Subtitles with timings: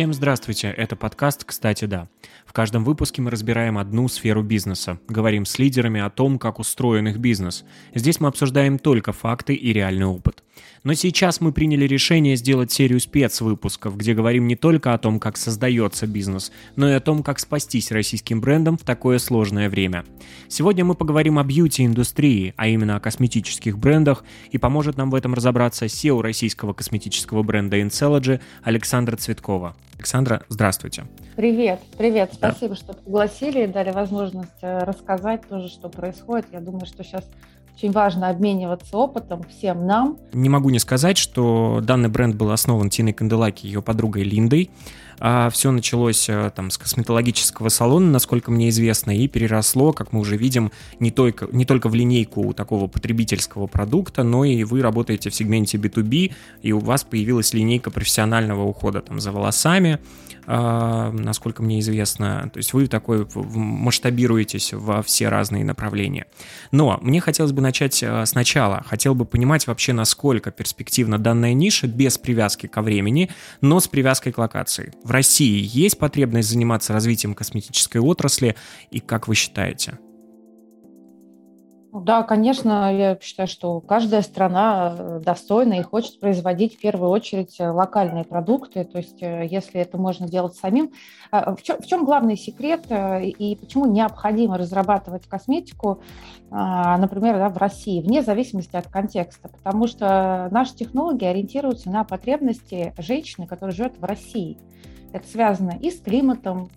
[0.00, 2.08] Всем здравствуйте, это подкаст «Кстати, да».
[2.46, 7.08] В каждом выпуске мы разбираем одну сферу бизнеса, говорим с лидерами о том, как устроен
[7.08, 7.66] их бизнес.
[7.94, 10.42] Здесь мы обсуждаем только факты и реальный опыт.
[10.84, 15.36] Но сейчас мы приняли решение сделать серию спецвыпусков, где говорим не только о том, как
[15.36, 20.06] создается бизнес, но и о том, как спастись российским брендом в такое сложное время.
[20.48, 25.34] Сегодня мы поговорим о бьюти-индустрии, а именно о косметических брендах, и поможет нам в этом
[25.34, 29.76] разобраться SEO российского косметического бренда Incellogy Александра Цветкова.
[30.00, 31.04] Александра, здравствуйте.
[31.36, 32.30] Привет, привет.
[32.32, 32.76] Спасибо, да.
[32.76, 36.46] что пригласили и дали возможность э, рассказать тоже, что происходит.
[36.52, 37.28] Я думаю, что сейчас
[37.76, 40.16] очень важно обмениваться опытом всем нам.
[40.32, 44.70] Не могу не сказать, что данный бренд был основан Тиной Канделаки, ее подругой Линдой.
[45.20, 50.20] А все началось э, там с косметологического салона, насколько мне известно, и переросло, как мы
[50.20, 55.28] уже видим, не только, не только в линейку такого потребительского продукта, но и вы работаете
[55.28, 59.98] в сегменте B2B, и у вас появилась линейка профессионального ухода там, за волосами,
[60.46, 62.50] а, насколько мне известно.
[62.52, 66.26] То есть вы такой масштабируетесь во все разные направления.
[66.72, 68.82] Но мне хотелось бы начать а, сначала.
[68.86, 73.30] Хотел бы понимать вообще, насколько перспективна данная ниша без привязки ко времени,
[73.60, 74.92] но с привязкой к локации.
[75.10, 78.54] В России есть потребность заниматься развитием косметической отрасли,
[78.92, 79.98] и как вы считаете?
[81.92, 87.58] Да, конечно, я считаю, что каждая страна э, достойна и хочет производить в первую очередь
[87.58, 88.84] э, локальные продукты.
[88.84, 90.92] То есть, э, если это можно делать самим.
[91.32, 96.00] А, в чем, в чем главный секрет и почему необходимо разрабатывать косметику,
[96.52, 99.48] а, например, да, в России, вне зависимости от контекста?
[99.48, 104.56] Потому что наши технологии ориентируются на потребности женщины, которая живет в России.
[105.12, 106.70] Это связано и с климатом,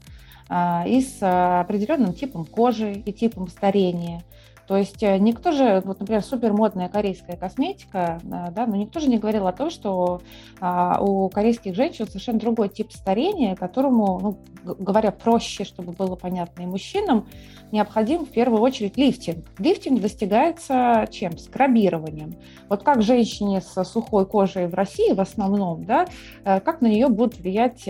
[0.50, 4.24] а, и с определенным типом кожи и типом старения.
[4.68, 9.10] То есть э, никто же, вот, например, супермодная корейская косметика, э, да, но никто же
[9.10, 10.22] не говорил о том, что
[10.60, 16.64] а, у корейских женщин совершенно другой тип старения, которому, ну, говоря проще, чтобы было понятно
[16.64, 17.28] и мужчинам,
[17.72, 19.46] необходим в первую очередь лифтинг.
[19.60, 21.38] Лифтинг достигается чем?
[21.38, 22.36] Скрабированием.
[22.70, 26.06] Вот как женщине с сухой кожей в России в основном, да,
[26.46, 27.84] э, как на нее будут влиять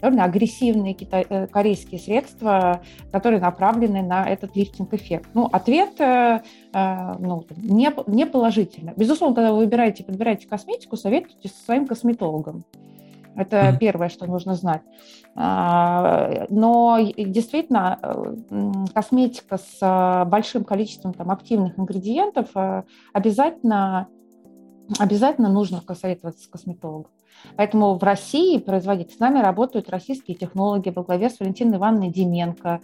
[0.00, 5.28] довольно агрессивные китай, корейские средства, которые направлены на этот лифтинг-эффект?
[5.34, 5.98] Ну, ответ
[6.72, 8.92] Э, ну, не, не положительно.
[8.96, 12.64] Безусловно, когда вы выбираете, подбираете косметику, советуйте со своим косметологом.
[13.36, 13.78] Это mm-hmm.
[13.78, 14.82] первое, что нужно знать.
[15.36, 18.34] А, но действительно, э,
[18.92, 22.48] косметика с э, большим количеством там, активных ингредиентов
[23.12, 24.08] обязательно,
[24.98, 27.10] обязательно нужно посоветоваться с косметологом.
[27.56, 32.80] Поэтому в России производить с нами работают российские технологи во главе с Валентиной Ивановной Деменко,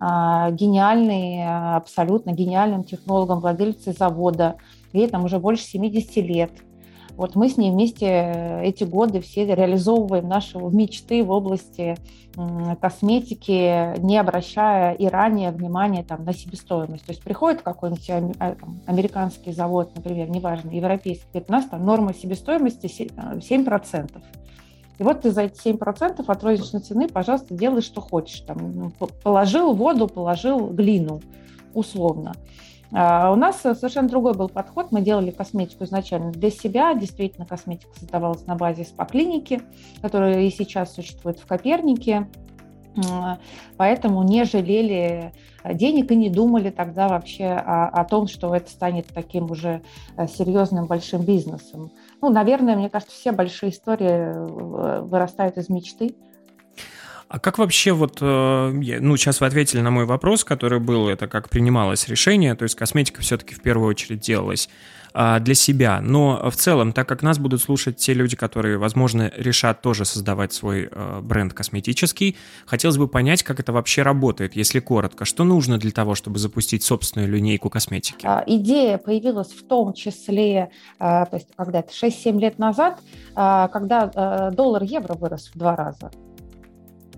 [0.00, 4.56] гениальный, абсолютно гениальным технологом, владельцей завода.
[4.92, 6.50] Ей там уже больше 70 лет.
[7.16, 11.96] Вот мы с ней вместе эти годы все реализовываем наши мечты в области
[12.80, 17.06] косметики, не обращая и ранее внимания там, на себестоимость.
[17.06, 18.56] То есть приходит какой-нибудь а,
[18.86, 24.22] американский завод, например, неважно, европейский, говорит, у нас там норма себестоимости 7%.
[24.98, 28.40] И вот ты за эти 7% от розничной цены, пожалуйста, делай, что хочешь.
[28.40, 31.20] Там, ну, положил воду, положил глину,
[31.72, 32.34] условно.
[32.92, 34.92] А у нас совершенно другой был подход.
[34.92, 36.94] Мы делали косметику изначально для себя.
[36.94, 39.62] Действительно, косметика создавалась на базе спа-клиники,
[40.00, 42.28] которая и сейчас существует в Копернике.
[43.76, 45.32] Поэтому не жалели
[45.64, 49.82] денег и не думали тогда вообще о, о том, что это станет таким уже
[50.16, 51.90] э, серьезным большим бизнесом.
[52.24, 56.14] Ну, наверное, мне кажется, все большие истории э, вырастают из мечты.
[57.28, 61.28] А как вообще вот, э, ну, сейчас вы ответили на мой вопрос, который был, это
[61.28, 64.70] как принималось решение, то есть косметика все-таки в первую очередь делалась
[65.14, 66.00] для себя.
[66.00, 70.52] Но в целом, так как нас будут слушать те люди, которые, возможно, решат тоже создавать
[70.52, 72.36] свой э, бренд косметический,
[72.66, 75.24] хотелось бы понять, как это вообще работает, если коротко.
[75.24, 78.26] Что нужно для того, чтобы запустить собственную линейку косметики?
[78.26, 83.00] А, идея появилась в том числе, а, то есть когда-то 6-7 лет назад,
[83.34, 86.10] когда доллар-евро вырос в два раза.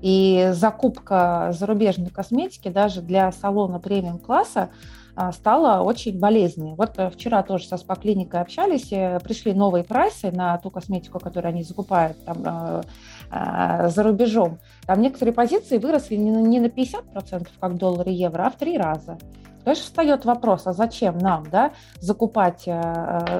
[0.03, 4.71] И закупка зарубежной косметики даже для салона премиум-класса
[5.19, 6.75] а, стала очень болезненной.
[6.75, 11.49] Вот э, вчера тоже со СПА-клиникой общались, э, пришли новые прайсы на ту косметику, которую
[11.49, 12.83] они закупают там,
[13.31, 14.59] э, за рубежом.
[14.87, 19.17] Там некоторые позиции выросли не на 50%, как доллар и евро, а в три раза.
[19.65, 22.69] Есть встает вопрос, а зачем нам да, закупать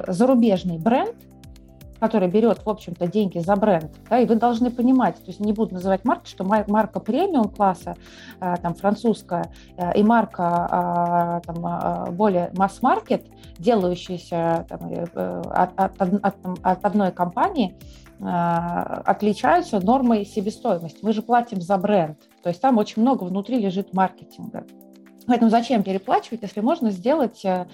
[0.07, 1.15] зарубежный бренд,
[1.99, 5.53] который берет, в общем-то, деньги за бренд, да, и вы должны понимать, то есть не
[5.53, 7.95] буду называть марки, что марка премиум класса,
[8.39, 9.51] там, французская,
[9.95, 13.25] и марка там, более масс-маркет,
[13.57, 17.75] делающаяся там, э, от, от, от, от одной компании,
[18.19, 20.99] отличаются нормой себестоимости.
[21.03, 24.65] Мы же платим за бренд, то есть там очень много внутри лежит маркетинга.
[25.27, 27.67] Поэтому зачем переплачивать, если можно сделать э, а,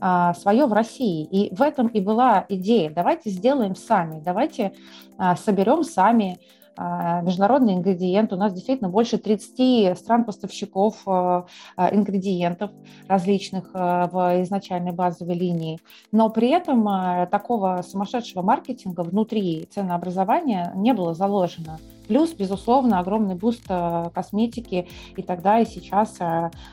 [0.00, 1.24] свое в России.
[1.24, 2.90] И в этом и была идея.
[2.90, 4.72] Давайте сделаем сами, давайте
[5.16, 6.38] а, соберем сами
[6.80, 8.36] а, международные ингредиенты.
[8.36, 11.46] У нас действительно больше 30 стран-поставщиков а,
[11.76, 12.70] а, ингредиентов
[13.08, 15.80] различных в изначальной базовой линии.
[16.12, 16.84] Но при этом
[17.30, 21.78] такого сумасшедшего маркетинга внутри ценообразования не было заложено.
[22.08, 24.88] Плюс, безусловно, огромный буст косметики.
[25.16, 26.18] И тогда и сейчас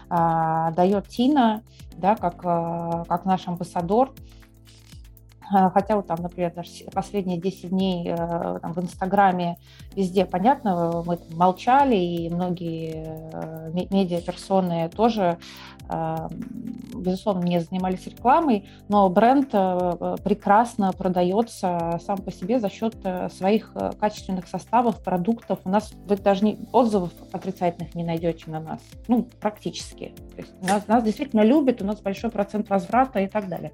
[0.10, 1.62] дает Тина,
[1.98, 4.14] да, как, как наш амбассадор,
[5.50, 6.54] хотя вот там, например,
[6.94, 9.58] последние 10 дней э, там, в Инстаграме
[9.96, 15.38] везде, понятно, мы молчали, и многие э, медиаперсоны тоже,
[15.90, 16.16] э,
[16.96, 19.50] безусловно, не занимались рекламой, но бренд
[20.24, 22.96] прекрасно продается сам по себе за счет
[23.32, 25.60] своих качественных составов, продуктов.
[25.66, 30.14] У нас вы даже не, отзывов отрицательных не найдете на нас, ну, практически.
[30.36, 33.72] То есть нас, нас действительно любят, у нас большой процент возврата и так далее.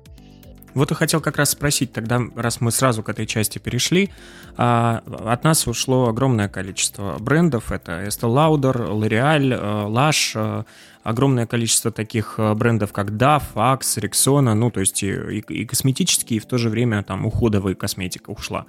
[0.73, 4.09] Вот и хотел как раз спросить тогда, раз мы сразу к этой части перешли,
[4.57, 10.63] а, от нас ушло огромное количество брендов, это Estee Lauder, L'Oreal, э, Lush, э,
[11.03, 16.37] огромное количество таких э, брендов, как Dove, Axe, Rexona, ну, то есть и, и косметические,
[16.37, 18.65] и в то же время там уходовая косметика ушла.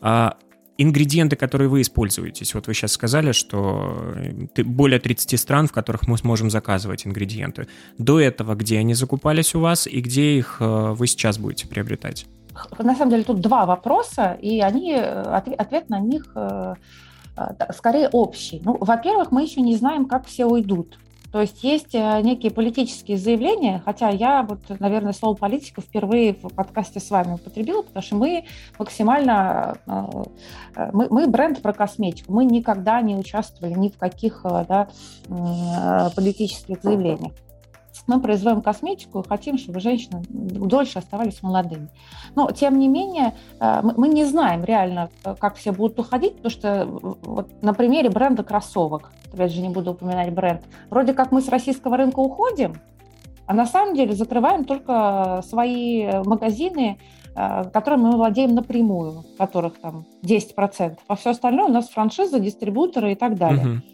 [0.00, 0.36] А
[0.76, 4.14] Ингредиенты, которые вы используете, вот вы сейчас сказали, что
[4.56, 7.68] более 30 стран, в которых мы сможем заказывать ингредиенты.
[7.98, 12.26] До этого где они закупались у вас и где их э, вы сейчас будете приобретать?
[12.78, 15.22] На самом деле тут два вопроса, и они, э,
[15.58, 16.74] ответ на них э,
[17.76, 18.60] скорее общий.
[18.64, 20.98] Ну, во-первых, мы еще не знаем, как все уйдут.
[21.34, 26.48] То есть есть э, некие политические заявления, хотя я, вот, наверное, слово политика впервые в
[26.54, 28.44] подкасте с вами употребила, потому что мы
[28.78, 30.02] максимально, э,
[30.76, 34.86] э, мы, мы бренд про косметику, мы никогда не участвовали ни в каких да,
[36.14, 37.32] политических заявлениях
[38.06, 41.88] мы производим косметику и хотим, чтобы женщины дольше оставались молодыми.
[42.34, 46.50] Но, тем не менее, э, мы не знаем реально, э, как все будут уходить, потому
[46.50, 51.40] что вот на примере бренда кроссовок, опять же, не буду упоминать бренд, вроде как мы
[51.40, 52.74] с российского рынка уходим,
[53.46, 56.98] а на самом деле закрываем только свои магазины,
[57.36, 63.12] э, которыми мы владеем напрямую, которых там 10%, а все остальное у нас франшиза, дистрибуторы
[63.12, 63.66] и так далее.
[63.66, 63.93] Угу.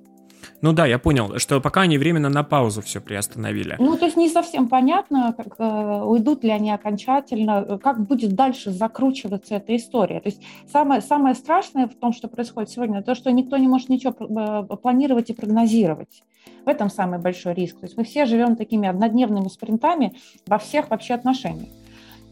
[0.62, 3.76] Ну да, я понял, что пока они временно на паузу все приостановили.
[3.78, 8.34] Ну, то есть не совсем понятно, как, э, уйдут ли они окончательно, э, как будет
[8.34, 10.20] дальше закручиваться эта история.
[10.20, 13.88] То есть самое, самое страшное в том, что происходит сегодня, то, что никто не может
[13.88, 16.22] ничего э, планировать и прогнозировать.
[16.66, 17.80] В этом самый большой риск.
[17.80, 20.14] То есть мы все живем такими однодневными спринтами
[20.46, 21.70] во всех вообще отношениях.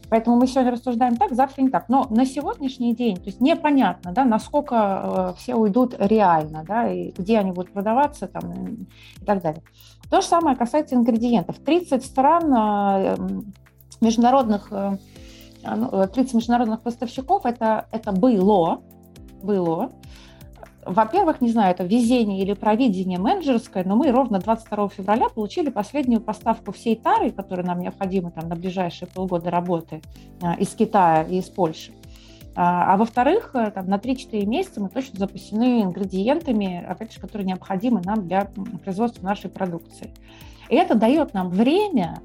[0.09, 1.87] Поэтому мы сегодня рассуждаем так, завтра не так.
[1.87, 7.11] Но на сегодняшний день, то есть непонятно, да, насколько э, все уйдут реально, да, и
[7.11, 8.51] где они будут продаваться там,
[9.21, 9.61] и так далее.
[10.09, 11.59] То же самое касается ингредиентов.
[11.59, 13.17] 30 стран э,
[14.01, 14.97] международных, э,
[15.61, 18.81] 30 ну, международных поставщиков это, это было,
[19.43, 19.91] было,
[20.89, 26.21] во-первых, не знаю, это везение или провидение менеджерское, но мы ровно 22 февраля получили последнюю
[26.21, 30.01] поставку всей тары, которая нам необходима там, на ближайшие полгода работы
[30.41, 31.91] а, из Китая и из Польши.
[32.55, 37.47] А, а во-вторых, э, там, на 3-4 месяца мы точно запасены ингредиентами, опять же, которые
[37.47, 38.49] необходимы нам для
[38.83, 40.11] производства нашей продукции.
[40.69, 42.21] И это дает нам время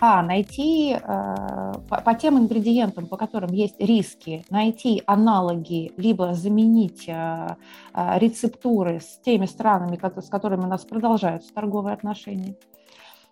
[0.00, 7.08] а, найти э, по, по тем ингредиентам, по которым есть риски, найти аналоги, либо заменить
[7.08, 7.56] э,
[7.94, 12.56] э, рецептуры с теми странами, с которыми у нас продолжаются торговые отношения.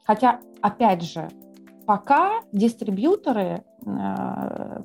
[0.05, 1.29] Хотя, опять же,
[1.91, 3.91] пока дистрибьюторы, э,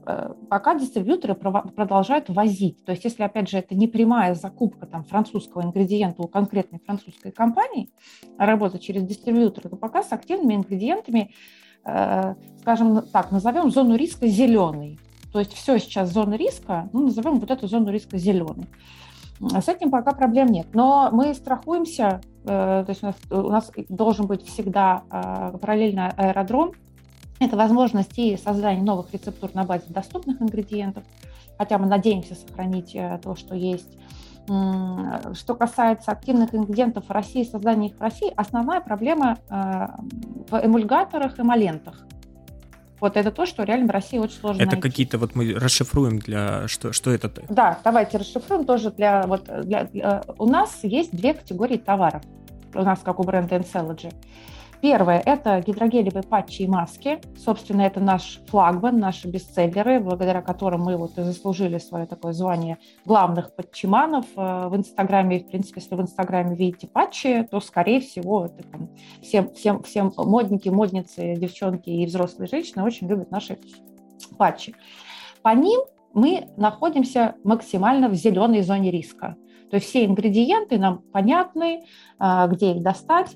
[0.07, 2.83] э, пока дистрибьюторы продолжают возить.
[2.83, 7.31] То есть, если, опять же, это не прямая закупка там, французского ингредиента у конкретной французской
[7.31, 7.91] компании,
[8.39, 11.29] работа через дистрибьютора, то пока с активными ингредиентами
[11.85, 14.97] Э, скажем так, назовем зону риска зеленой.
[15.31, 18.67] То есть все сейчас зона риска, ну, назовем вот эту зону риска зеленой.
[19.39, 20.69] С этим пока проблем нет.
[20.73, 25.03] Но мы страхуемся, то есть у нас, у нас должен быть всегда
[25.61, 26.71] параллельно аэродром.
[27.39, 31.03] Это возможность и создания новых рецептур на базе доступных ингредиентов,
[31.57, 33.97] хотя мы надеемся сохранить то, что есть.
[34.45, 39.87] Что касается активных ингредиентов в России, создания их в России, основная проблема э,
[40.49, 42.05] в эмульгаторах, эмолентах.
[42.99, 46.67] Вот это то, что реально в России очень сложно Это какие-то, вот мы расшифруем для,
[46.67, 47.31] что, что это?
[47.49, 52.21] Да, давайте расшифруем тоже для, вот, для, для, у нас есть две категории товаров,
[52.75, 54.13] у нас как у бренда Encelogy.
[54.81, 57.19] Первое– это гидрогелевые патчи и маски.
[57.37, 62.77] Собственно, это наш флагман, наши бестселлеры, благодаря которым мы вот и заслужили свое такое звание
[63.05, 65.39] главных патчиманов э, в Инстаграме.
[65.39, 68.89] В принципе, если в Инстаграме видите патчи, то, скорее всего, это там
[69.21, 73.57] всем, всем, всем модники, модницы, девчонки и взрослые женщины очень любят наши
[74.37, 74.75] патчи.
[75.41, 75.81] По ним
[76.13, 79.35] мы находимся максимально в зеленой зоне риска.
[79.69, 81.85] То есть все ингредиенты нам понятны,
[82.19, 83.35] э, где их достать,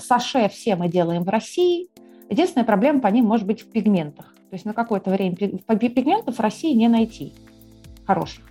[0.00, 1.88] саше все мы делаем в России.
[2.30, 4.34] Единственная проблема по ним может быть в пигментах.
[4.50, 7.32] То есть на какое-то время пигментов в России не найти
[8.06, 8.44] хороших.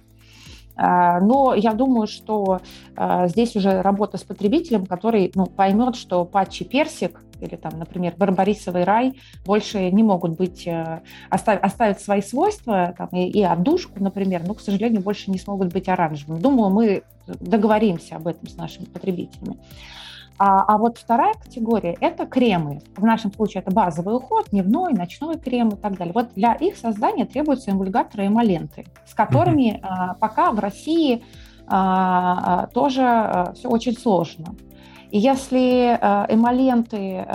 [0.75, 2.61] А, но я думаю, что
[2.95, 8.13] а, здесь уже работа с потребителем, который ну, поймет, что патчи персик или там, например,
[8.17, 14.01] барбарисовый рай больше не могут быть, э, оставить, оставить свои свойства, там, и, и отдушку,
[14.01, 16.39] например, но, к сожалению, больше не смогут быть оранжевыми.
[16.39, 19.57] Думаю, мы договоримся об этом с нашими потребителями.
[20.37, 22.81] А, а вот вторая категория– это кремы.
[22.95, 26.13] В нашем случае это базовый уход, дневной, ночной крем и так далее.
[26.13, 31.23] Вот для их создания требуются эмульгаторы эмоленты, с которыми а, пока в России
[31.67, 34.55] а, а тоже все очень сложно.
[35.09, 35.97] И если
[36.29, 37.25] эмоленты,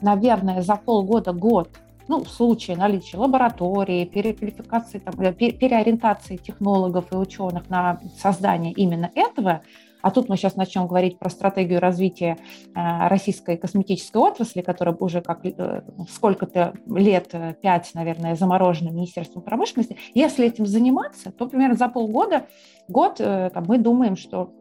[0.00, 1.68] наверное, за полгода-год
[2.08, 9.10] ну, в случае наличия лаборатории, переквалификации, там, э, переориентации технологов и ученых на создание именно
[9.14, 9.62] этого,
[10.06, 12.38] а тут мы сейчас начнем говорить про стратегию развития
[12.76, 19.42] э, российской косметической отрасли, которая уже как э, сколько-то лет, э, пять, наверное, заморожена Министерством
[19.42, 19.96] промышленности.
[20.14, 22.46] Если этим заниматься, то примерно за полгода,
[22.86, 24.52] год там, мы думаем, что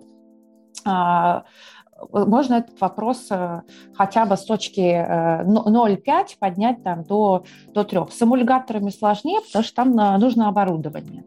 [0.84, 1.44] а,
[2.12, 3.30] можно этот вопрос
[3.94, 8.00] хотя бы с точки 0,5 поднять там, до, до 3.
[8.10, 11.22] С эмульгаторами сложнее, потому что там нужно оборудование.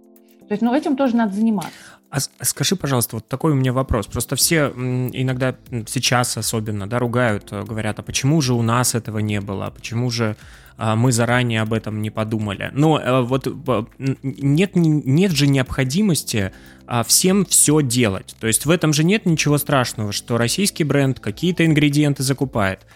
[0.48, 1.97] То есть ну, этим тоже надо заниматься.
[2.10, 4.06] А скажи, пожалуйста, вот такой у меня вопрос.
[4.06, 5.54] Просто все иногда
[5.86, 9.70] сейчас особенно, да, ругают, э, говорят, а почему же у нас этого не было, а
[9.70, 10.36] почему же
[10.78, 12.70] а, мы заранее об этом не подумали.
[12.72, 13.46] Но э, вот
[13.98, 16.52] нет, нет же необходимости
[16.86, 18.34] а, всем все делать.
[18.40, 22.86] То есть в этом же нет ничего страшного, что российский бренд какие-то ингредиенты закупает.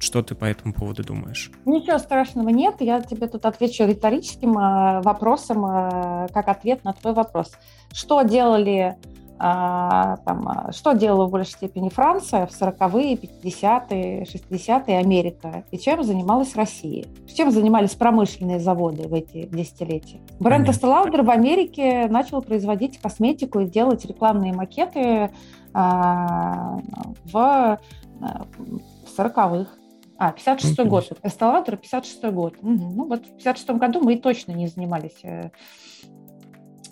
[0.00, 1.52] Что ты по этому поводу думаешь?
[1.66, 2.76] Ничего страшного нет.
[2.80, 7.52] Я тебе тут отвечу риторическим э, вопросом, э, как ответ на твой вопрос.
[7.92, 8.96] Что делали
[9.42, 16.04] а, там, что делала в большей степени Франция в 40-е, 50-е, 60-е, Америка, и чем
[16.04, 17.06] занималась Россия?
[17.34, 20.20] Чем занимались промышленные заводы в эти десятилетия?
[20.40, 25.30] Бренд Lauder в Америке начал производить косметику и делать рекламные макеты
[25.72, 26.78] а,
[27.24, 27.78] в,
[28.20, 29.79] в 40-х.
[30.20, 31.18] А, 56-й год.
[31.22, 32.58] Эсталатор, 56-й год.
[32.58, 32.68] Угу.
[32.68, 35.48] Ну вот в 56-м году мы точно не занимались, э,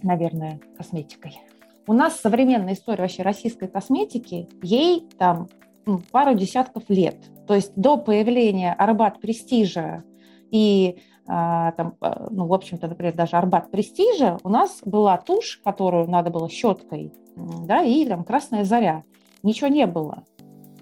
[0.03, 1.39] наверное, косметикой.
[1.87, 5.49] У нас современная история вообще российской косметики, ей там
[5.85, 7.19] ну, пару десятков лет.
[7.47, 10.05] То есть до появления Арбат Престижа
[10.51, 15.61] и а, там, а, ну, в общем-то, например, даже Арбат Престижа, у нас была тушь,
[15.63, 19.05] которую надо было щеткой, да, и там красная заря.
[19.43, 20.25] Ничего не было.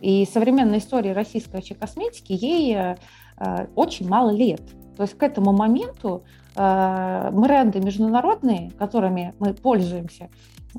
[0.00, 2.96] И современная история российской косметики, ей э,
[3.38, 4.62] э, очень мало лет.
[4.96, 6.24] То есть к этому моменту
[6.54, 10.28] э, бренды международные, которыми мы пользуемся,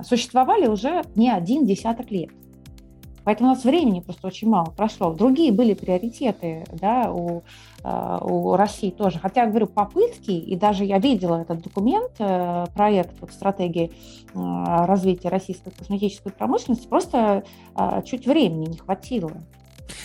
[0.04, 2.30] существовали уже не один десяток лет.
[3.28, 5.14] Поэтому у нас времени просто очень мало прошло.
[5.14, 7.42] Другие были приоритеты да, у, э,
[8.22, 9.20] у России тоже.
[9.20, 13.92] Хотя, я говорю, попытки, и даже я видела этот документ, э, проект вот, стратегии
[14.34, 17.44] э, развития российской косметической промышленности, просто
[18.06, 19.32] чуть времени не хватило.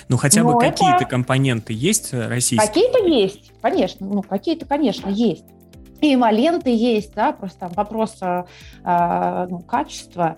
[0.08, 2.68] Ну, хотя бы какие-то компоненты есть российские?
[2.68, 4.06] Какие-то есть, конечно.
[4.06, 5.44] Ну, какие-то, конечно, есть.
[6.00, 8.18] И эмоленты есть, да, просто там вопрос
[8.84, 10.36] ну, качества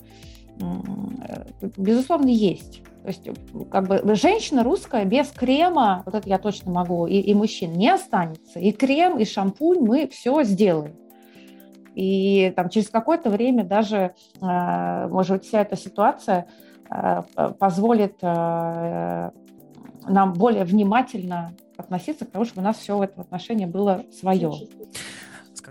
[1.76, 2.82] безусловно, есть.
[3.04, 3.28] То есть,
[3.70, 7.90] как бы женщина русская без крема, вот это я точно могу, и, и мужчин не
[7.90, 8.58] останется.
[8.58, 10.96] И крем, и шампунь мы все сделаем.
[11.94, 16.46] И там через какое-то время даже, а, может быть, вся эта ситуация
[16.88, 17.25] а,
[17.58, 19.32] позволит а,
[20.08, 24.50] нам более внимательно относиться к тому, чтобы у нас все в этом отношении было свое.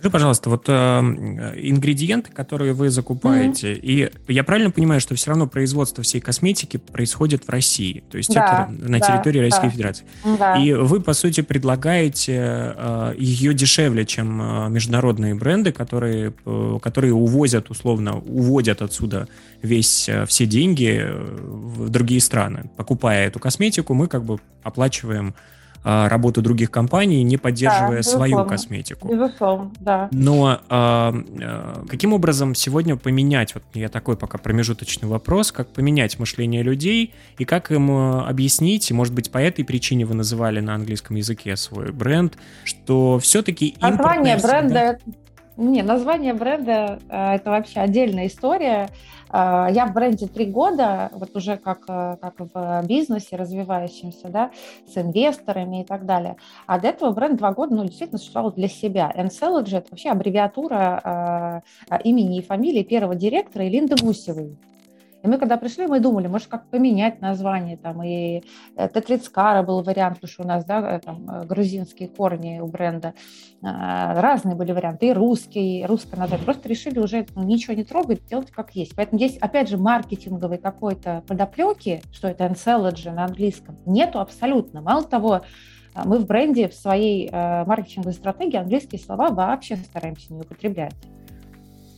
[0.03, 4.11] Скажи, пожалуйста, вот э, ингредиенты, которые вы закупаете, mm-hmm.
[4.27, 8.33] и я правильно понимаю, что все равно производство всей косметики происходит в России, то есть
[8.33, 9.43] да, это на да, территории да.
[9.43, 10.05] Российской Федерации.
[10.37, 10.57] Да.
[10.57, 17.13] И вы, по сути, предлагаете э, ее дешевле, чем э, международные бренды, которые, э, которые
[17.13, 19.29] увозят, условно, уводят отсюда
[19.61, 22.69] весь, э, все деньги э, в другие страны.
[22.75, 25.33] Покупая эту косметику, мы как бы оплачиваем
[25.83, 29.07] а, работу других компаний, не поддерживая да, свою косметику.
[29.07, 30.09] Безусловно, да.
[30.11, 36.19] Но а, а, каким образом сегодня поменять, вот я такой пока промежуточный вопрос, как поменять
[36.19, 40.59] мышление людей и как им а, объяснить, и, может быть, по этой причине вы называли
[40.59, 44.99] на английском языке свой бренд, что все-таки Название бренда
[45.57, 48.89] не, название бренда э, это вообще отдельная история.
[49.31, 54.51] Э, я в бренде три года, вот уже как, э, как в бизнесе развивающемся, да,
[54.87, 56.37] с инвесторами и так далее.
[56.65, 59.11] А до этого бренд два года, ну, действительно существовал для себя.
[59.15, 61.63] Encelogy– это вообще аббревиатура
[62.03, 64.57] имени и фамилии первого директора Элинды Гусевой.
[65.23, 68.43] И мы когда пришли, мы думали, может, как поменять название, там, и
[68.75, 72.67] э, Тетрицкара был вариант, потому что у нас, да, э, там, э, грузинские корни у
[72.67, 73.13] бренда,
[73.61, 76.43] разные были варианты, и русский, и русское название.
[76.43, 78.93] Просто решили уже ничего не трогать, делать как есть.
[78.93, 84.81] Поэтому здесь, опять же, маркетинговой какой-то подоплеки, что это Ancelogy на английском, нету абсолютно.
[84.81, 85.43] Мало того,
[86.03, 90.95] мы в бренде, в своей маркетинговой стратегии английские слова вообще стараемся не употреблять.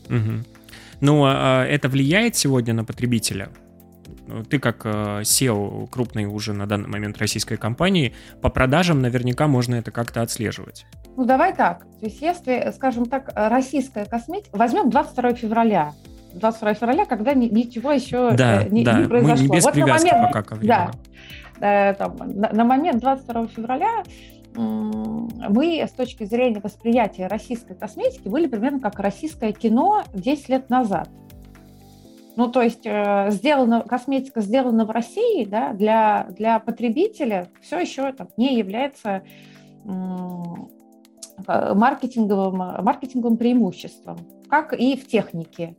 [0.07, 0.54] Угу.
[1.01, 3.49] Но а, это влияет сегодня на потребителя?
[4.49, 9.75] Ты как а, SEO крупной уже на данный момент российской компании, по продажам наверняка можно
[9.75, 10.85] это как-то отслеживать.
[11.17, 11.85] Ну, давай так.
[11.99, 14.57] То есть, если, скажем так, российская косметика...
[14.57, 15.93] Возьмем 22 февраля.
[16.35, 18.99] 22 февраля, когда ничего еще да, э, не, да.
[18.99, 19.45] не произошло.
[19.47, 20.91] Мы без вот привязки момент, пока ко времени.
[21.59, 24.03] Да, э, там, на, на момент 22 февраля
[24.55, 31.09] мы с точки зрения восприятия российской косметики были примерно как российское кино 10 лет назад.
[32.35, 38.11] Ну, то есть э, сделано, косметика сделана в России да, для, для потребителя все еще
[38.11, 39.23] там, не является
[41.47, 44.17] маркетинговым, маркетинговым преимуществом,
[44.49, 45.77] как и в технике.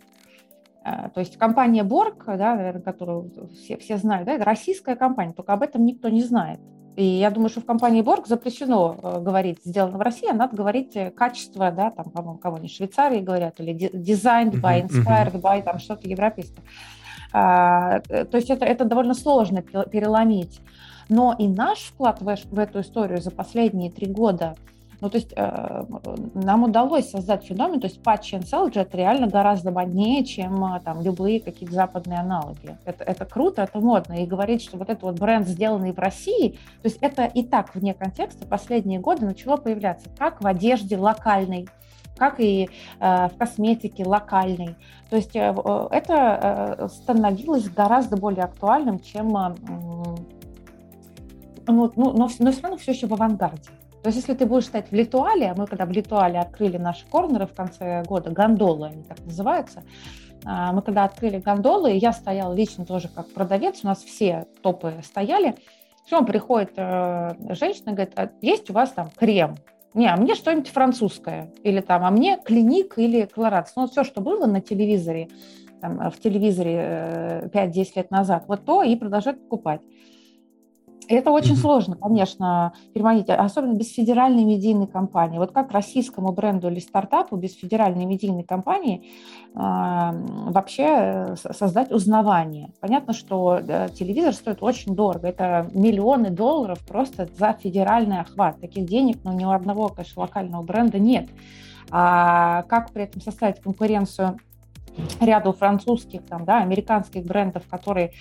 [0.83, 5.35] Э, то есть компания Borg, да, наверное, которую все, все знают, да, это российская компания,
[5.35, 6.61] только об этом никто не знает.
[6.97, 10.57] И я думаю, что в компании Борг запрещено э, говорить «сделано в России», а надо
[10.57, 15.79] говорить э, качество, да, там, по-моему, кого-нибудь Швейцарии говорят, или designed by, inspired by, там
[15.79, 16.65] что-то европейское.
[17.33, 20.61] А, э, то есть это, это довольно сложно переломить.
[21.11, 24.56] Но и наш вклад в, в эту историю за последние три года–
[25.00, 25.85] ну, то есть э,
[26.35, 31.41] нам удалось создать феномен, то есть патч это реально гораздо моднее, чем э, там любые
[31.41, 32.78] какие-то западные аналоги.
[32.85, 34.15] Это, это круто, это модно.
[34.15, 37.75] И говорить, что вот этот вот бренд, сделанный в России, то есть это и так
[37.75, 41.69] вне контекста последние годы начало появляться, как в одежде локальной,
[42.17, 44.76] как и э, в косметике локальной.
[45.11, 49.37] То есть э, э это э, становилось гораздо более актуальным, чем...
[49.37, 49.54] Э,
[51.69, 53.71] ну, ну, но, но все равно все еще в авангарде.
[54.02, 57.06] То есть если ты будешь стоять в Литуале, а мы когда в Литуале открыли наши
[57.06, 59.82] корнеры в конце года, гондолы они так называются,
[60.45, 64.95] а, мы когда открыли гондолы, я стояла лично тоже как продавец, у нас все топы
[65.02, 65.56] стояли,
[66.06, 69.56] все, приходит э, женщина, говорит, а есть у вас там крем?
[69.93, 71.50] Не, а мне что-нибудь французское.
[71.65, 73.73] Или там, а мне клиник или колорадс.
[73.75, 75.28] Ну, все, что было на телевизоре,
[75.80, 79.80] там, в телевизоре 5-10 э, лет назад, вот то и продолжают покупать.
[81.08, 81.56] Это очень mm-hmm.
[81.56, 85.38] сложно, конечно, переманить, особенно без федеральной медийной кампании.
[85.38, 89.04] Вот как российскому бренду или стартапу без федеральной медийной кампании
[89.54, 92.73] э, вообще создать узнавание?
[92.80, 95.28] Понятно, что э, телевизор стоит очень дорого.
[95.28, 98.60] Это миллионы долларов просто за федеральный охват.
[98.60, 101.28] Таких денег ну, ни у одного, конечно, локального бренда нет.
[101.90, 104.38] А как при этом составить конкуренцию
[105.21, 108.12] ряду французских, там, да, американских брендов, которые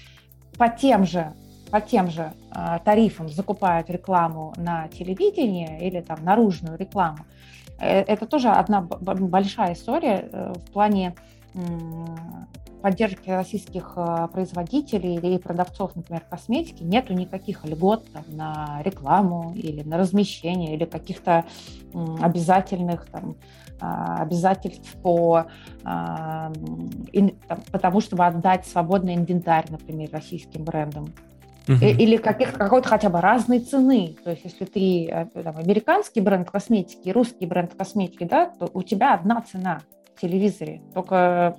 [0.58, 1.34] по тем же
[1.76, 7.26] по тем же э, тарифам закупают рекламу на телевидении или там наружную рекламу,
[7.80, 11.16] э, это тоже одна большая история э, в плане
[11.54, 11.60] э,
[12.82, 19.84] поддержки российских э, производителей или продавцов, например, косметики, нету никаких льгот там, на рекламу или
[19.84, 21.44] на размещение или каких-то
[21.94, 23.36] э, обязательных там,
[23.82, 25.48] а, обязательств по
[25.84, 26.54] а,
[27.74, 31.14] потому чтобы отдать свободный инвентарь, например, российским брендам.
[31.68, 31.84] Uh-huh.
[31.84, 34.16] Или каких, какой-то хотя бы разной цены.
[34.24, 38.84] То есть, если ты э, там, американский бренд косметики, русский бренд косметики, да, то у
[38.84, 39.82] тебя одна цена
[40.16, 40.82] в телевизоре.
[40.94, 41.58] Только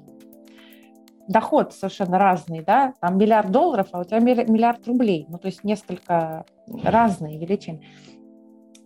[1.29, 5.27] доход совершенно разный, да, там миллиард долларов, а у тебя миллиард рублей.
[5.29, 6.45] Ну, то есть несколько
[6.83, 7.83] разные величины.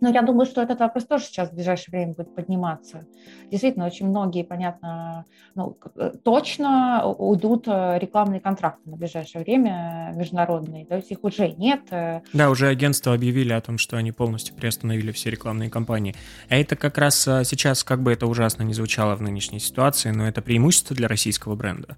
[0.01, 3.07] Но я думаю, что этот вопрос тоже сейчас в ближайшее время будет подниматься.
[3.51, 10.87] Действительно, очень многие, понятно, ну, э, точно уйдут э, рекламные контракты на ближайшее время международные.
[10.87, 11.83] То есть их уже нет.
[11.91, 12.23] Э.
[12.33, 16.15] Да, уже агентства объявили о том, что они полностью приостановили все рекламные кампании.
[16.49, 20.27] А это как раз сейчас, как бы это ужасно не звучало в нынешней ситуации, но
[20.27, 21.97] это преимущество для российского бренда.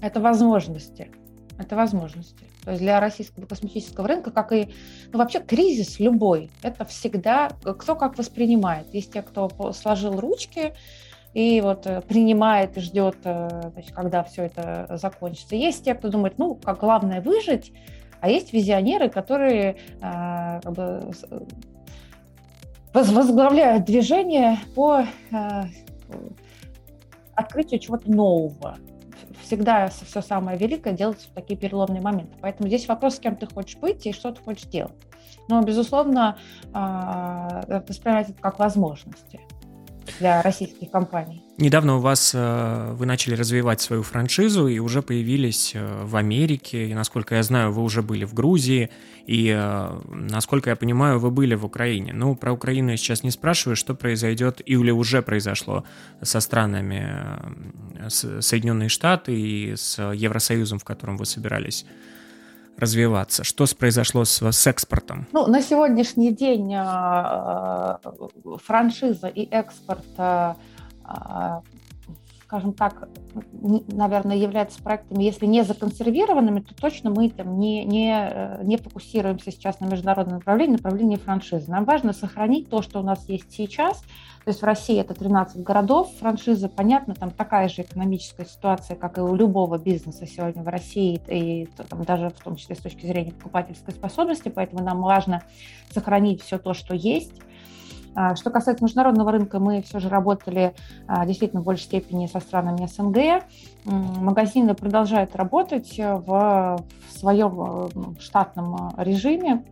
[0.00, 1.10] Это возможности.
[1.58, 2.44] это возможности.
[2.66, 4.74] То есть для российского косметического рынка, как и
[5.12, 8.92] ну, вообще кризис любой, это всегда кто как воспринимает.
[8.92, 10.74] Есть те, кто сложил ручки,
[11.32, 15.54] и вот э, принимает и ждет, э, значит, когда все это закончится.
[15.54, 17.72] Есть те, кто думает, ну, как главное выжить,
[18.20, 21.12] а есть визионеры, которые как бы,
[22.92, 25.04] возглавляют движение по
[27.36, 28.78] открытию чего-то нового.
[29.42, 32.36] Всегда все самое великое делается в такие переломные моменты.
[32.40, 34.94] Поэтому здесь вопрос, с кем ты хочешь быть и что ты хочешь делать.
[35.48, 36.38] Но, безусловно,
[36.72, 39.40] воспринимать это как возможности
[40.18, 41.42] для российских компаний.
[41.58, 46.88] Недавно у вас э, вы начали развивать свою франшизу и уже появились э, в Америке.
[46.88, 48.90] И, насколько я знаю, вы уже были в Грузии.
[49.26, 52.12] И, э, насколько я понимаю, вы были в Украине.
[52.12, 55.84] Ну, про Украину я сейчас не спрашиваю, что произойдет или уже произошло
[56.20, 57.26] со странами
[58.08, 61.86] Соединенные Штаты и с Евросоюзом, в котором вы собирались
[62.76, 63.44] развиваться?
[63.44, 65.26] Что произошло с, с экспортом?
[65.32, 66.74] Ну, на сегодняшний день
[68.62, 70.04] франшиза и экспорт,
[72.46, 73.08] скажем так,
[73.60, 79.50] наверное, являются проектами, если не законсервированными, то точно мы там не, не, э, не фокусируемся
[79.50, 81.68] сейчас на международном направлении, направлении франшизы.
[81.68, 83.98] Нам важно сохранить то, что у нас есть сейчас,
[84.44, 89.18] то есть в России это 13 городов, франшиза, понятно, там такая же экономическая ситуация, как
[89.18, 93.06] и у любого бизнеса сегодня в России, и там, даже в том числе с точки
[93.06, 95.42] зрения покупательской способности, поэтому нам важно
[95.90, 97.32] сохранить все то, что есть.
[98.16, 100.74] А, что касается международного рынка, мы все же работали
[101.06, 103.44] а, действительно в большей степени со странами СНГ.
[103.84, 106.78] Магазины продолжают работать в
[107.10, 109.64] своем э, штатном режиме.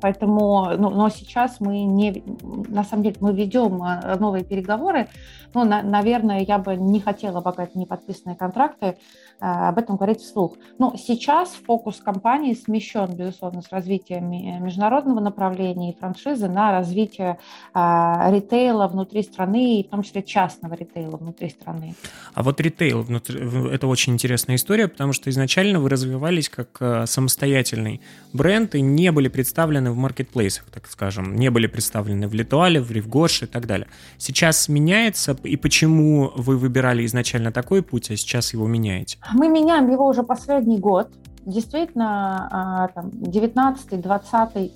[0.00, 2.22] Поэтому, ну, но сейчас мы не,
[2.68, 5.08] на самом деле, мы ведем э, новые переговоры.
[5.52, 8.94] Ну, на, наверное, я бы не хотела пока это не подписанные контракты э,
[9.40, 10.56] об этом говорить вслух.
[10.78, 17.38] Но сейчас фокус компании смещен, безусловно, с развития международного направления и франшизы на развитие
[17.74, 17.78] э,
[18.30, 21.94] ритейла внутри страны, и в том числе частного ритейла внутри страны.
[22.34, 23.04] А вот ритейл
[23.70, 28.00] это очень интересная история, потому что изначально вы развивались как самостоятельный
[28.32, 32.80] бренд и не были представлены представлены в маркетплейсах, так скажем, не были представлены в Литуале,
[32.80, 33.86] в Ривгоше и так далее.
[34.18, 39.18] Сейчас меняется, и почему вы выбирали изначально такой путь, а сейчас его меняете?
[39.32, 41.08] Мы меняем его уже последний год.
[41.46, 44.70] Действительно, а, там, 19-20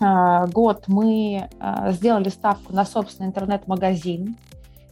[0.00, 4.36] а, год мы а, сделали ставку на собственный интернет-магазин,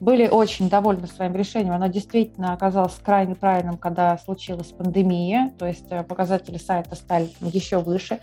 [0.02, 1.74] были очень довольны своим решением.
[1.74, 7.78] Оно действительно оказалось крайне правильным, когда случилась пандемия, то есть э, показатели сайта стали еще
[7.78, 8.18] выше.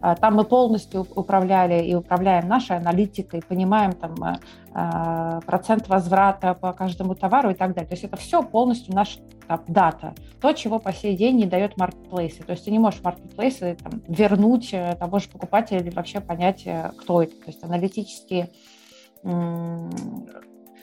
[0.00, 4.36] А, там мы полностью управляли и управляем нашей аналитикой, понимаем там э,
[4.72, 7.88] а, процент возврата по каждому товару и так далее.
[7.88, 11.76] То есть это все полностью наша там, дата, то, чего по сей день не дает
[11.76, 12.42] маркетплейсы.
[12.42, 16.66] То есть ты не можешь маркетплейсы там, вернуть э, того же покупателя или вообще понять,
[16.98, 17.34] кто это.
[17.36, 18.50] То есть аналитические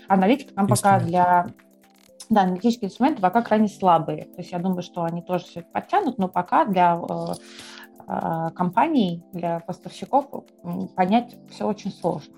[0.07, 1.45] аналитика там пока для
[2.31, 4.23] да, аналитические инструменты пока крайне слабые.
[4.23, 7.33] То есть я думаю, что они тоже все это подтянут, но пока для э, э,
[8.55, 10.25] компаний, для поставщиков
[10.95, 12.35] понять все очень сложно.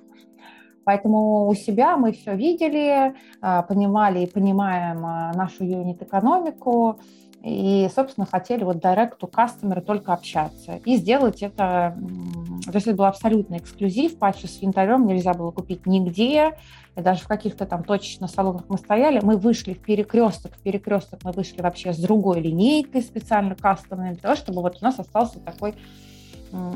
[0.85, 6.99] Поэтому у себя мы все видели, э, понимали и понимаем нашу юнит-экономику,
[7.43, 10.77] и, собственно, хотели вот direct to customer только общаться.
[10.85, 11.97] И сделать это,
[12.65, 16.57] то есть это был абсолютно эксклюзив, патчи с янтарем нельзя было купить нигде,
[16.95, 21.19] и даже в каких-то там точечных салонах мы стояли, мы вышли в перекресток, в перекресток
[21.25, 25.41] мы вышли вообще с другой линейкой специально кастомной, для того, чтобы вот у нас остался
[25.41, 25.75] такой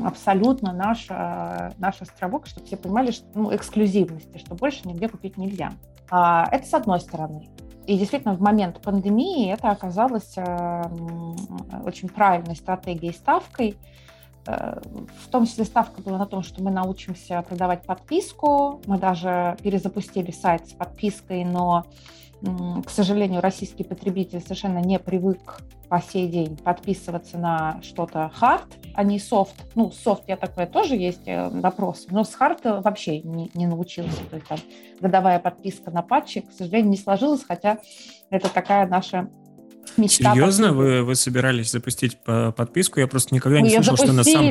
[0.04, 5.72] абсолютно наш, наш островок, чтобы все понимали, что ну, эксклюзивности, что больше нигде купить нельзя.
[6.10, 7.48] А, это с одной стороны.
[7.88, 10.82] И действительно, в момент пандемии это оказалось э,
[11.86, 13.78] очень правильной стратегией ставкой.
[14.46, 14.78] Э,
[15.24, 18.82] в том числе ставка была на том, что мы научимся продавать подписку.
[18.84, 21.86] Мы даже перезапустили сайт с подпиской, но
[22.40, 29.02] к сожалению, российский потребитель совершенно не привык по сей день подписываться на что-то hard, а
[29.02, 29.54] не soft.
[29.74, 34.22] Ну, soft, я такое тоже есть э, но с hard вообще не, не научился.
[34.30, 34.58] То есть там
[35.00, 37.78] годовая подписка на патчи, к сожалению, не сложилась, хотя
[38.30, 39.30] это такая наша
[39.96, 40.32] мечта.
[40.32, 40.72] Серьезно?
[40.72, 43.00] Вы, вы собирались запустить подписку?
[43.00, 44.44] Я просто никогда не слышал, что на сам,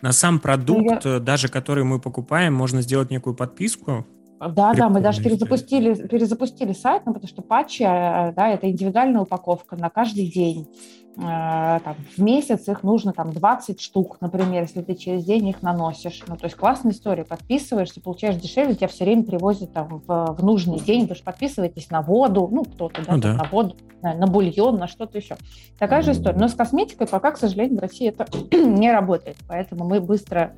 [0.00, 1.18] на сам продукт, я...
[1.18, 4.06] даже который мы покупаем, можно сделать некую подписку?
[4.40, 9.22] Да, да, мы даже перезапустили, перезапустили сайт, ну, потому что патчи, э, да, это индивидуальная
[9.22, 10.68] упаковка на каждый день.
[11.16, 15.62] Э, там, в месяц их нужно там 20 штук, например, если ты через день их
[15.62, 16.22] наносишь.
[16.28, 17.24] Ну, то есть классная история.
[17.24, 21.90] Подписываешься, получаешь дешевле, тебя все время привозят там в, в нужный день, вы же подписываетесь
[21.90, 23.34] на воду, ну, кто-то, да, ну, да.
[23.34, 25.36] на воду, на, на бульон, на что-то еще.
[25.80, 26.38] Такая же история.
[26.38, 29.36] Но с косметикой пока, к сожалению, в России это не работает.
[29.48, 30.52] Поэтому мы быстро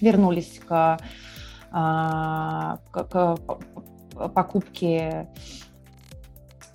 [0.00, 0.98] вернулись к,
[1.72, 2.78] а,
[4.34, 5.28] покупке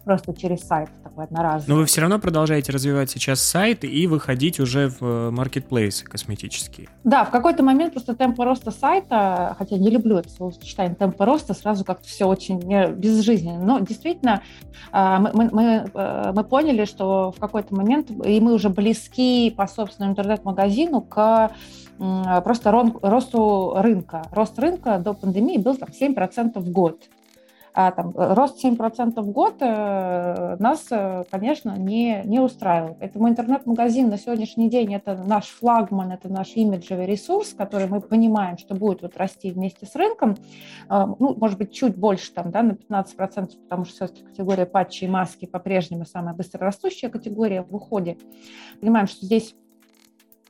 [0.05, 1.65] просто через сайт такой одноразовый.
[1.67, 6.87] Но вы все равно продолжаете развивать сейчас сайт и выходить уже в маркетплейсы косметические.
[7.03, 11.53] Да, в какой-то момент просто темп роста сайта, хотя не люблю это словосочетание темп роста,
[11.53, 12.59] сразу как-то все очень
[12.93, 13.63] безжизненно.
[13.63, 14.41] Но действительно,
[14.91, 19.49] а, мы, мы, мы, э, мы поняли, что в какой-то момент, и мы уже близки
[19.49, 21.51] по собственному интернет-магазину к
[21.97, 24.23] просто росту рынка.
[24.31, 27.03] Рост рынка до пандемии был там 7% в год
[27.77, 32.95] а, там, рост 7% в год э, нас, э, конечно, не, не устраивал.
[32.97, 38.57] Поэтому интернет-магазин на сегодняшний день– это наш флагман, это наш имиджевый ресурс, который мы понимаем,
[38.57, 40.37] что будет вот расти вместе с рынком,
[40.89, 45.03] э, ну, может быть, чуть больше, там, да, на 15%, потому что все-таки категория патчи
[45.03, 48.17] и маски по-прежнему самая быстрорастущая категория в уходе.
[48.79, 49.53] Понимаем, что здесь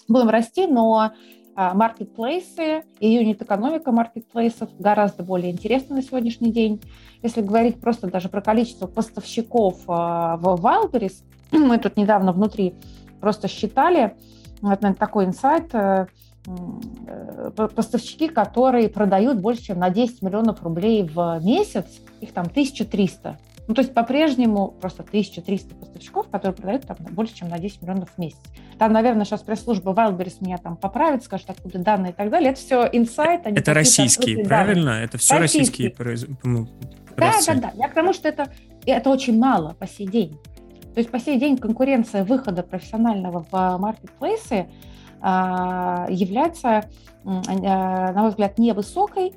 [0.08, 1.14] будем расти, но а,
[1.56, 6.82] маркетплейсы и юнит-экономика маркетплейсов гораздо более интересны на сегодняшний день.
[7.24, 12.76] Если говорить просто даже про количество поставщиков а, в Wildberries, мы тут недавно внутри
[13.22, 14.16] просто считали,
[14.62, 16.08] вот, наверное, такой инсайт, э,
[16.46, 21.86] э, поставщики, которые продают больше, чем на 10 миллионов рублей в месяц,
[22.22, 27.50] их там 1300 ну, то есть по-прежнему просто 1300 поставщиков, которые продают там больше, чем
[27.50, 28.40] на 10 миллионов в месяц.
[28.78, 32.52] Там, наверное, сейчас пресс-служба Wildberries меня там поправит, скажет, откуда данные и так далее.
[32.52, 33.42] Это все инсайт.
[33.46, 34.92] А это российские, правильно?
[34.92, 35.06] Данные.
[35.06, 36.68] Это все российские, российские ну,
[37.18, 37.72] Да, да, да.
[37.76, 38.52] Я к тому, что это,
[38.86, 40.38] это очень мало по сей день.
[40.94, 44.68] То есть по сей день конкуренция выхода профессионального в маркетплейсы
[45.22, 46.86] а, является,
[47.26, 49.34] а, на мой взгляд, невысокой,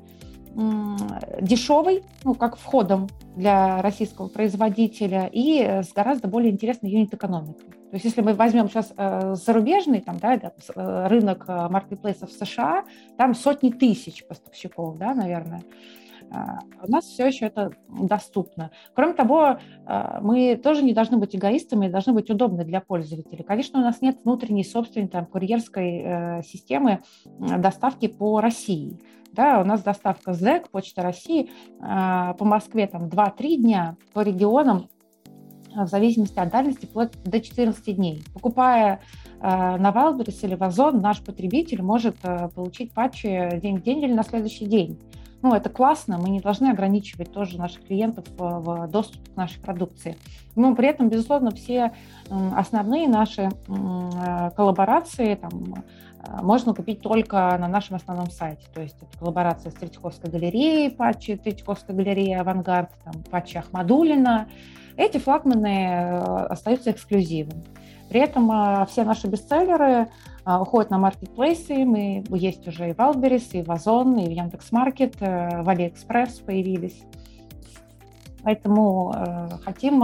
[1.41, 7.69] дешевой, ну, как входом для российского производителя и с гораздо более интересной юнит-экономикой.
[7.89, 12.83] То есть если мы возьмем сейчас э, зарубежный там, да, э, рынок э, маркетплейсов США,
[13.17, 15.63] там сотни тысяч поставщиков, да, наверное.
[16.31, 18.69] А у нас все еще это доступно.
[18.93, 19.57] Кроме того,
[20.21, 23.43] мы тоже не должны быть эгоистами, должны быть удобны для пользователей.
[23.43, 26.99] Конечно, у нас нет внутренней собственной там, курьерской системы
[27.39, 28.99] доставки по России.
[29.33, 34.89] Да, у нас доставка ЗЭК, Почта России, а, по Москве там 2-3 дня, по регионам
[35.75, 38.23] в зависимости от дальности, вплоть до 14 дней.
[38.33, 39.01] Покупая
[39.39, 44.01] э, на Wildberries или в Озон, наш потребитель может э, получить патчи день в день
[44.01, 44.99] или на следующий день.
[45.41, 49.61] Ну, это классно, мы не должны ограничивать тоже наших клиентов в, в доступе к нашей
[49.61, 50.17] продукции.
[50.55, 51.93] Но при этом, безусловно, все
[52.29, 55.83] основные наши э, коллаборации, там,
[56.23, 58.65] Э, можно купить только на нашем основном сайте.
[58.73, 64.47] То есть это коллаборация с Третьяковской галереей, патчи Третьяковской галереи «Авангард», там, патчи Ахмадулина.
[64.97, 67.63] Эти флагманы э, остаются эксклюзивом.
[68.09, 70.09] При этом э, все наши бестселлеры
[70.59, 71.85] уходят на маркетплейсы.
[71.85, 77.01] Мы есть уже и в Wildberries, и в Озон, и в Яндекс.Маркет, в Алиэкспресс появились.
[78.43, 79.13] Поэтому
[79.65, 80.03] хотим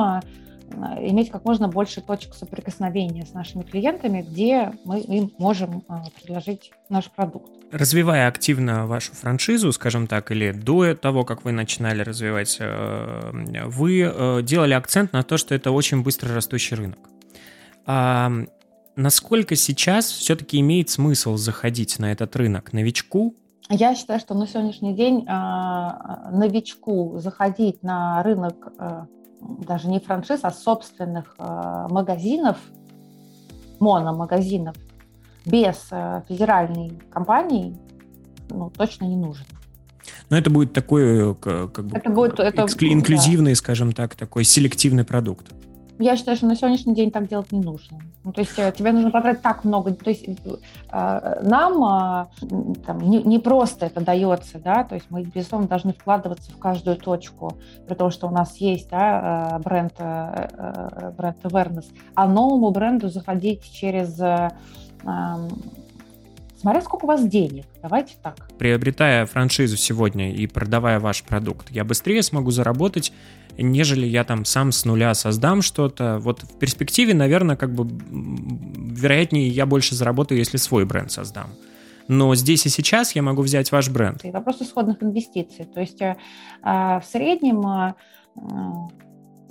[0.71, 5.93] Э, иметь как можно больше точек соприкосновения с нашими клиентами, где мы им можем э,
[6.21, 7.51] предложить наш продукт.
[7.71, 13.31] Развивая активно вашу франшизу, скажем так, или до того, как вы начинали развивать, э,
[13.65, 16.99] вы делали акцент на то, что это очень быстро растущий рынок.
[18.95, 23.35] А насколько сейчас все-таки имеет смысл заходить на этот рынок новичку,
[23.69, 28.71] я считаю, что на сегодняшний день новичку заходить на рынок
[29.41, 31.35] даже не франшиз, а собственных
[31.89, 32.57] магазинов,
[33.79, 34.75] мономагазинов,
[35.45, 35.77] без
[36.27, 37.75] федеральной компании
[38.49, 39.45] ну, точно не нужен.
[40.29, 43.55] Но это будет такой э, как бы это будет, это, инклюзивный, да.
[43.55, 45.47] скажем так, такой селективный продукт.
[45.97, 47.99] Я считаю, что на сегодняшний день так делать не нужно.
[48.23, 49.93] Ну, то есть э, тебе нужно потратить так много.
[49.93, 55.23] То есть э, нам э, там, не, не просто это дается, да, то есть мы,
[55.23, 57.53] безусловно, должны вкладываться в каждую точку,
[57.87, 64.19] при том, что у нас есть да, бренд, бренд awareness, а новому бренду заходить через
[64.19, 65.49] эм,
[66.65, 67.65] смотря сколько у вас денег.
[67.83, 68.35] Давайте так.
[68.57, 73.13] Приобретая франшизу сегодня и продавая ваш продукт, я быстрее смогу заработать
[73.57, 76.17] нежели я там сам с нуля создам что-то.
[76.19, 81.51] Вот в перспективе, наверное, как бы вероятнее я больше заработаю, если свой бренд создам.
[82.09, 84.25] но здесь и сейчас я могу взять ваш бренд.
[84.25, 85.65] И вопрос исходных инвестиций.
[85.65, 86.17] То есть э,
[86.63, 87.93] в среднем э,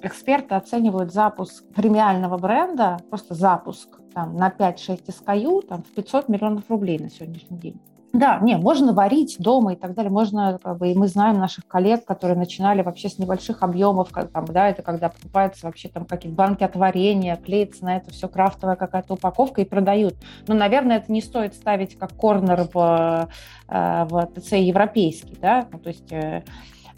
[0.02, 6.70] эксперты оценивают запуск премиального бренда, просто запуск там, на 5-6 SKU там, в 500 миллионов
[6.70, 7.80] рублей на сегодняшний день.
[8.14, 10.12] Да, не, можно варить дома и так далее.
[10.12, 14.30] Можно, как бы, и мы знаем наших коллег, которые начинали вообще с небольших объемов, как,
[14.30, 18.28] там, да, это когда покупаются вообще там какие-то банки от варенья, клеится на это все
[18.28, 20.14] крафтовая какая-то упаковка и продают.
[20.46, 23.28] Но, наверное, это не стоит ставить как корнер в,
[23.68, 26.44] э, в ТЦ европейский, да, ну, то есть э,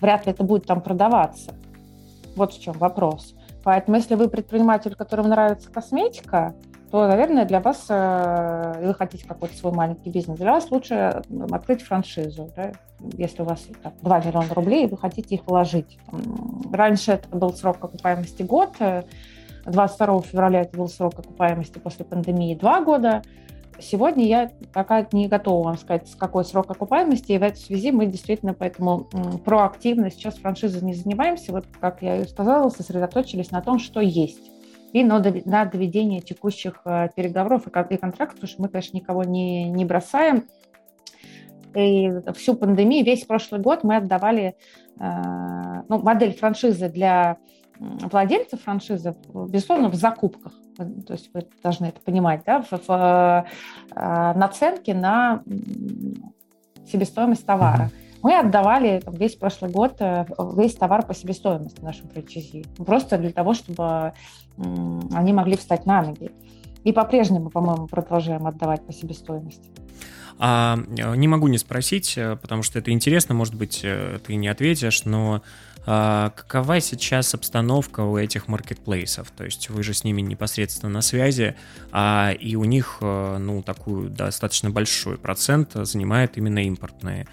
[0.02, 1.54] вряд ли это будет там продаваться.
[2.36, 3.34] Вот в чем вопрос.
[3.64, 6.54] Поэтому, если вы предприниматель, которому нравится косметика,
[6.96, 11.82] то, наверное, для вас, э, вы хотите какой-то свой маленький бизнес, для вас лучше открыть
[11.82, 12.50] франшизу.
[12.56, 12.72] Да?
[13.18, 15.98] Если у вас так, 2 миллиона рублей, и вы хотите их вложить.
[16.72, 18.76] Раньше это был срок окупаемости год,
[19.66, 23.20] 22 февраля это был срок окупаемости после пандемии 2 года.
[23.78, 27.90] Сегодня я пока не готова вам сказать, с какой срок окупаемости, и в этой связи
[27.90, 29.06] мы действительно поэтому
[29.44, 31.52] проактивно сейчас франшизой не занимаемся.
[31.52, 34.55] Вот, как я и сказала, сосредоточились на том, что есть
[34.96, 39.84] и на доведение текущих э, переговоров и контрактов, потому что мы, конечно, никого не, не
[39.84, 40.44] бросаем.
[41.74, 44.56] И всю пандемию, весь прошлый год мы отдавали
[44.98, 47.36] э, ну, модель франшизы для
[47.78, 50.54] владельцев франшизы, безусловно, в закупках.
[50.78, 53.46] То есть вы должны это понимать, да, в, в
[53.94, 55.42] э, наценке на
[56.86, 57.90] себестоимость товара.
[57.92, 60.26] Mm-hmm мы отдавали весь прошлый год э,
[60.56, 62.64] весь товар по себестоимости нашим франчайзи.
[62.84, 64.12] Просто для того, чтобы
[64.58, 66.30] они могли встать на ноги.
[66.84, 69.70] И по-прежнему, по-моему, продолжаем отдавать по себестоимости.
[70.38, 73.84] А, э, не могу не спросить, э, потому что это интересно, может быть,
[74.26, 75.42] ты не ответишь, но
[75.88, 79.30] а, какова сейчас обстановка у этих маркетплейсов?
[79.30, 81.54] То есть вы же с ними непосредственно на связи,
[81.92, 87.26] а, и у них, ну, такую достаточно большой процент занимает именно импортные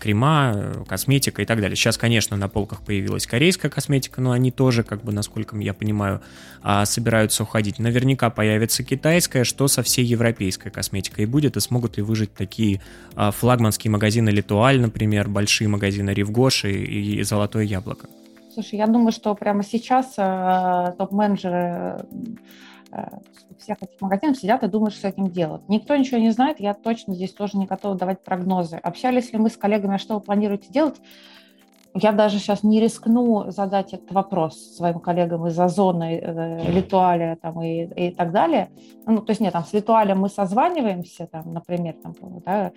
[0.00, 1.76] крема, косметика и так далее.
[1.76, 6.20] Сейчас, конечно, на полках появилась корейская косметика, но они тоже, как бы, насколько я понимаю,
[6.62, 7.78] а, собираются уходить.
[7.78, 12.80] Наверняка появится китайская, что со всей европейской косметикой будет, и смогут ли выжить такие
[13.14, 18.08] а, флагманские магазины Литуаль, например, большие магазины Ривгоши и Золотое Яблоко?
[18.54, 22.02] Слушай, я думаю, что прямо сейчас э, топ-менеджеры Э,
[23.58, 25.68] всех этих магазинов сидят и думают, что с этим делать.
[25.68, 28.76] Никто ничего не знает, я точно здесь тоже не готова давать прогнозы.
[28.76, 31.00] Общались ли мы с коллегами, а что вы планируете делать?
[31.98, 37.62] Я даже сейчас не рискну задать этот вопрос своим коллегам из Озона, э, Литуаля там,
[37.62, 38.68] и, и так далее.
[39.06, 42.72] Ну, то есть нет, там с Литуалем мы созваниваемся, там, например, там, да,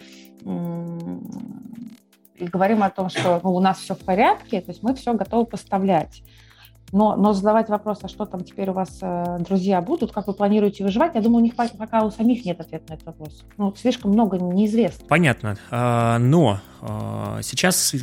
[2.39, 5.13] и говорим о том, что ну, у нас все в порядке, то есть мы все
[5.13, 6.23] готовы поставлять.
[6.91, 10.33] Но, но задавать вопрос, а что там теперь у вас э, друзья будут, как вы
[10.33, 13.43] планируете выживать, я думаю, у них пока у самих нет ответа на этот вопрос.
[13.57, 15.05] Ну, слишком много неизвестно.
[15.07, 15.57] Понятно.
[15.71, 16.59] А, но
[17.41, 17.93] сейчас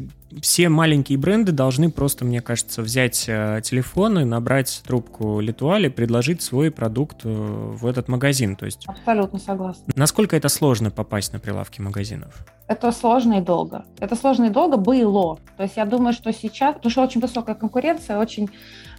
[0.40, 6.42] все маленькие бренды должны просто, мне кажется, взять э, телефон и набрать трубку Литуали, предложить
[6.42, 8.56] свой продукт э, в этот магазин.
[8.56, 8.84] То есть...
[8.86, 9.84] Абсолютно согласна.
[9.94, 12.34] Насколько это сложно попасть на прилавки магазинов?
[12.68, 13.84] Это сложно и долго.
[14.00, 15.38] Это сложно и долго было.
[15.56, 18.50] То есть я думаю, что сейчас, потому что очень высокая конкуренция, очень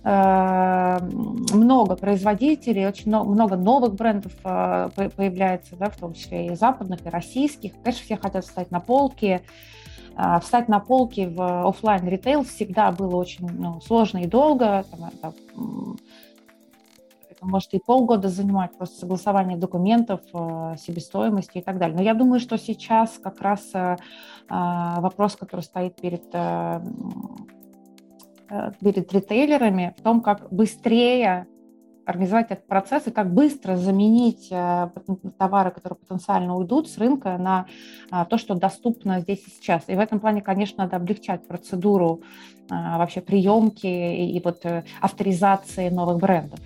[0.04, 7.10] много производителей, очень много, новых брендов э, появляется, да, в том числе и западных, и
[7.10, 7.74] российских.
[7.84, 9.42] Конечно, все хотят встать на полки.
[10.18, 14.84] Э, встать на полки в офлайн ритейл всегда было очень ну, сложно и долго.
[14.90, 15.34] Там, это,
[17.30, 21.96] это может и полгода занимать, просто согласование документов, э, себестоимости и так далее.
[21.96, 23.98] Но я думаю, что сейчас как раз э,
[24.50, 26.24] вопрос, который стоит перед
[28.82, 31.48] перед ритейлерами в том, как быстрее
[32.06, 37.66] организовать этот процесс и как быстро заменить товары, которые потенциально уйдут с рынка, на
[38.26, 39.84] то, что доступно здесь и сейчас.
[39.88, 42.22] И в этом плане, конечно, надо облегчать процедуру
[42.70, 46.60] вообще приемки и, вот э, авторизации новых брендов.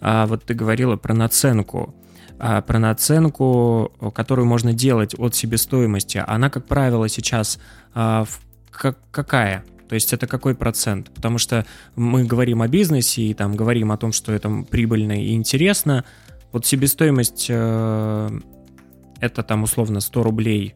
[0.00, 1.94] А вот ты говорила про наценку.
[2.38, 7.58] А про наценку, которую можно делать от себестоимости, она, как правило, сейчас
[7.94, 8.24] а,
[8.70, 9.64] как, какая?
[9.88, 11.10] То есть это какой процент?
[11.10, 15.34] Потому что мы говорим о бизнесе и там говорим о том, что это прибыльно и
[15.34, 16.04] интересно.
[16.52, 18.30] Вот себестоимость э,
[19.20, 20.74] это там условно 100 рублей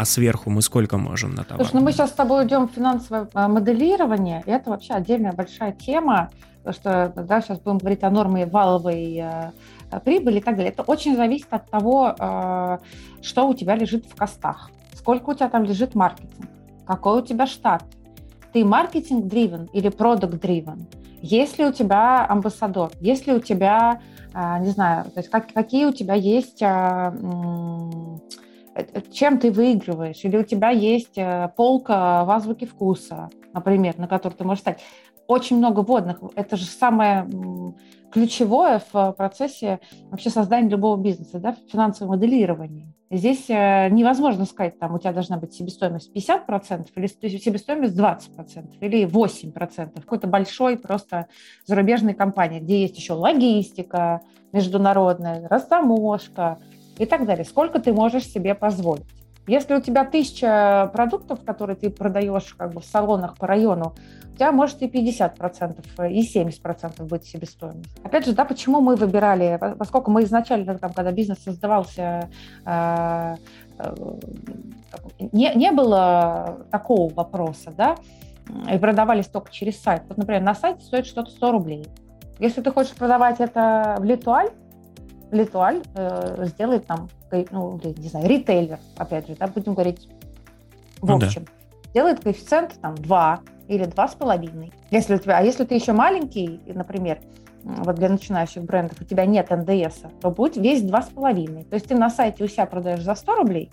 [0.00, 1.62] а сверху мы сколько можем на товар?
[1.62, 5.32] Слушай, ну мы сейчас с тобой идем в финансовое а, моделирование, и это вообще отдельная
[5.32, 6.30] большая тема,
[6.70, 10.72] что да, сейчас будем говорить о норме валовой э, прибыли и так далее.
[10.72, 12.78] Это очень зависит от того, э,
[13.20, 16.48] что у тебя лежит в костах, сколько у тебя там лежит маркетинг,
[16.86, 17.84] какой у тебя штат,
[18.52, 20.86] ты маркетинг-дривен или продукт-дривен,
[21.22, 24.00] есть ли у тебя амбассадор, есть ли у тебя,
[24.34, 26.62] э, не знаю, то есть как, какие у тебя есть
[29.12, 30.20] чем ты выигрываешь?
[30.22, 31.18] Или у тебя есть
[31.56, 34.80] полка в азбуке вкуса, например, на которой ты можешь стать.
[35.26, 36.20] Очень много водных.
[36.36, 37.28] Это же самое
[38.12, 39.80] ключевое в процессе
[40.10, 42.92] вообще создания любого бизнеса, да, финансовое моделирование.
[43.12, 47.06] Здесь э, невозможно сказать, там у тебя должна быть себестоимость 50% или
[47.38, 50.00] себестоимость 20% или 8%.
[50.00, 51.26] Какой-то большой просто
[51.66, 54.20] зарубежной компании, где есть еще логистика
[54.52, 56.60] международная, растаможка
[56.98, 57.44] и так далее.
[57.44, 59.19] Сколько ты можешь себе позволить?
[59.46, 63.94] Если у тебя тысяча продуктов, которые ты продаешь как бы в салонах по району,
[64.32, 67.98] у тебя может и 50%, и 70% быть себестоимость.
[68.04, 72.30] Опять же, да, почему мы выбирали, поскольку мы изначально, там, когда бизнес создавался,
[72.64, 73.36] э,
[73.78, 73.94] э,
[75.32, 77.96] не, не было такого вопроса, да,
[78.72, 80.02] и продавались только через сайт.
[80.08, 81.86] Вот, например, на сайте стоит что-то 100 рублей.
[82.38, 84.50] Если ты хочешь продавать это в Литуаль,
[85.30, 87.08] Литуаль э, сделает там,
[87.50, 90.08] ну, не знаю, ритейлер, опять же, да, будем говорить
[91.00, 91.44] в ну, общем.
[91.44, 91.92] Да.
[91.94, 94.72] Делает коэффициент там 2 или 2,5.
[94.90, 97.20] Если у тебя, а если ты еще маленький, например,
[97.62, 101.64] вот для начинающих брендов, у тебя нет НДС, то будет весь 2,5.
[101.64, 103.70] То есть ты на сайте у себя продаешь за 100 рублей,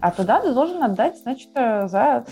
[0.00, 2.24] а туда ты должен отдать, значит, э, за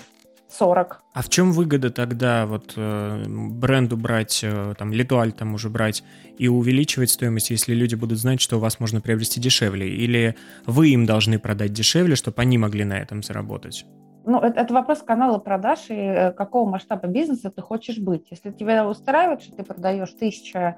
[0.49, 1.03] 40.
[1.12, 6.03] А в чем выгода тогда вот э, бренду брать, э, там, Литуаль там уже брать
[6.38, 9.88] и увеличивать стоимость, если люди будут знать, что у вас можно приобрести дешевле?
[9.88, 10.36] Или
[10.66, 13.84] вы им должны продать дешевле, чтобы они могли на этом заработать?
[14.24, 18.26] Ну, это, это вопрос канала продаж и э, какого масштаба бизнеса ты хочешь быть.
[18.30, 20.76] Если тебя устраивает, что ты продаешь тысяча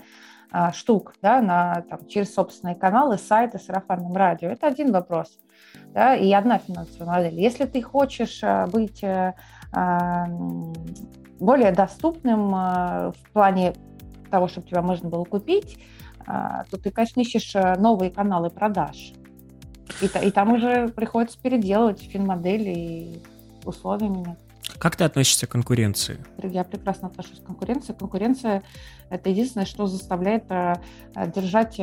[0.53, 5.39] а, штук да, на, там, через собственные каналы, сайты, сарафанным радио, это один вопрос.
[5.95, 7.41] Да, и одна финансовая модель.
[7.41, 9.35] Если ты хочешь а, быть а,
[11.41, 13.75] более доступным а, в плане
[14.31, 15.79] того, чтобы тебя можно было купить,
[16.27, 19.13] а, то ты, конечно, ищешь а, новые каналы продаж.
[20.01, 23.23] И, и там уже приходится переделывать финмодели и
[23.65, 24.39] условия менять.
[24.79, 26.19] Как ты относишься к конкуренции?
[26.43, 27.93] Я прекрасно отношусь к конкуренции.
[27.93, 28.63] Конкуренция–
[29.11, 30.45] это единственное, что заставляет
[31.35, 31.81] держать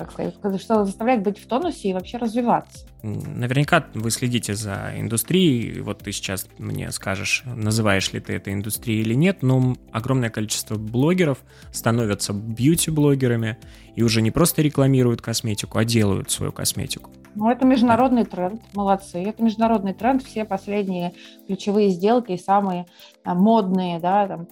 [0.00, 2.86] как сказать, что заставляет быть в тонусе и вообще развиваться.
[3.02, 9.00] Наверняка вы следите за индустрией, вот ты сейчас мне скажешь, называешь ли ты это индустрией
[9.00, 11.38] или нет, но огромное количество блогеров
[11.72, 13.56] становятся бьюти-блогерами
[13.94, 17.10] и уже не просто рекламируют косметику, а делают свою косметику.
[17.34, 19.22] Ну, это международный тренд, молодцы.
[19.22, 21.12] Это международный тренд, все последние
[21.46, 22.86] ключевые сделки, самые
[23.24, 24.48] там, модные, да, там,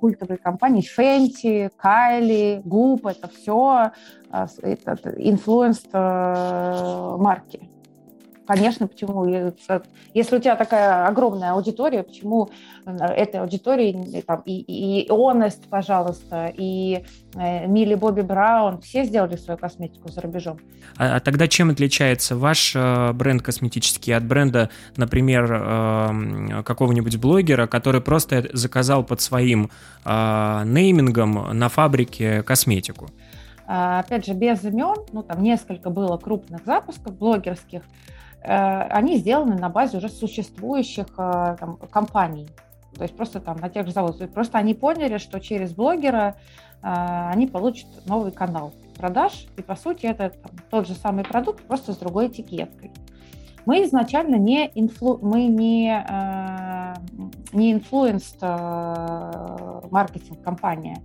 [0.00, 3.92] культовые компании, Fenty, Kylie, Goop, это все
[4.30, 7.68] а, influence э, марки.
[8.50, 9.26] Конечно, почему?
[10.12, 12.50] Если у тебя такая огромная аудитория, почему
[12.84, 17.04] э, этой аудитории там, и, и, и Honest, пожалуйста, и
[17.36, 20.58] э, Милли Бобби Браун, все сделали свою косметику за рубежом.
[20.96, 27.68] А, а тогда чем отличается ваш э, бренд косметический от бренда, например, э, какого-нибудь блогера,
[27.68, 29.70] который просто заказал под своим
[30.04, 33.10] э, неймингом на фабрике косметику?
[33.68, 39.56] А, опять же, без имен, ну там несколько было крупных запусков блогерских, Э, они сделаны
[39.56, 42.48] на базе уже существующих э, там, компаний.
[42.96, 44.30] То есть просто там на тех же заводах.
[44.30, 46.36] Просто они поняли, что через блогера
[46.82, 49.46] э, они получат новый канал продаж.
[49.56, 52.92] И по сути это там, тот же самый продукт, просто с другой этикеткой.
[53.66, 55.18] Мы изначально не influ...
[55.20, 55.92] мы не,
[57.52, 58.34] не influence
[59.90, 61.02] marketing компания.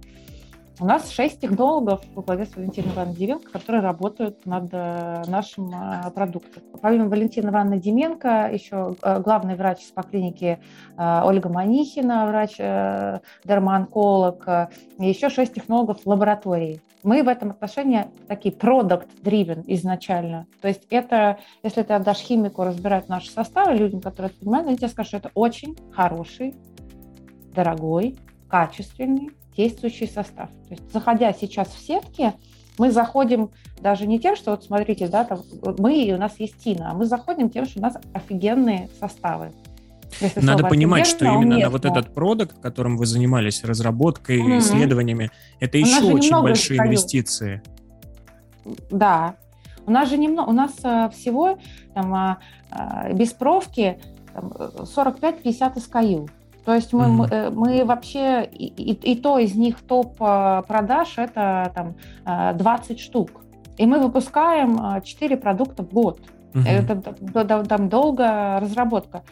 [0.77, 5.69] У нас шесть технологов во главе с Валентиной Ивановной Деменко, которые работают над э, нашим
[5.69, 6.63] э, продуктом.
[6.81, 10.59] Помимо Валентины Ивановны Деменко, еще э, главный врач по клинике
[10.97, 14.69] Ольга Манихина, врач-дермоонколог,
[14.99, 16.81] и еще шесть технологов лаборатории.
[17.03, 20.45] Мы в этом отношении такие product-driven изначально.
[20.61, 24.75] То есть это, если ты отдашь химику разбирать наши составы людям, которые это понимают, они
[24.75, 26.53] тебе скажут, что это очень хороший,
[27.53, 28.17] дорогой,
[28.49, 30.49] качественный действующий состав.
[30.67, 32.33] То есть, заходя сейчас в сетки,
[32.77, 33.51] мы заходим
[33.81, 35.41] даже не тем, что вот смотрите, да, там,
[35.77, 39.51] мы и у нас есть Тина, а мы заходим тем, что у нас офигенные составы.
[40.21, 44.59] Если Надо понимать, что именно на вот этот продукт, которым вы занимались, разработкой, mm-hmm.
[44.59, 46.89] исследованиями, это еще очень большие скажу.
[46.89, 47.61] инвестиции.
[48.89, 49.35] Да.
[49.85, 51.59] У нас же немного, у нас а, всего
[51.93, 52.37] там, а,
[52.71, 53.99] а, без профки
[54.33, 56.29] 45-50 SKU.
[56.65, 57.51] То есть мы, mm-hmm.
[57.51, 61.95] мы, мы вообще, и, и, и то из них топ э, продаж это там
[62.57, 63.29] 20 э, штук.
[63.77, 66.19] И мы выпускаем 4 продукта в год.
[66.53, 66.67] Mm-hmm.
[66.67, 69.23] Это там долго разработка.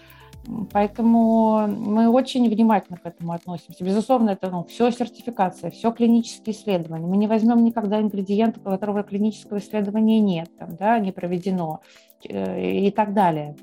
[0.71, 3.84] Поэтому мы очень внимательно к этому относимся.
[3.84, 7.07] Безусловно, это ну, все сертификация, все клинические исследования.
[7.07, 11.79] Мы не возьмем никогда ингредиента, которого клинического исследования нет, там, да, не проведено
[12.27, 13.55] э, и так далее.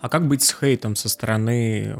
[0.00, 1.96] А как быть с хейтом со стороны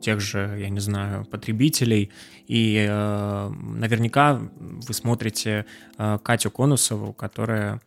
[0.00, 2.10] тех же, я не знаю, потребителей.
[2.46, 5.66] И э, наверняка вы смотрите
[5.98, 7.80] э, Катю Конусову, которая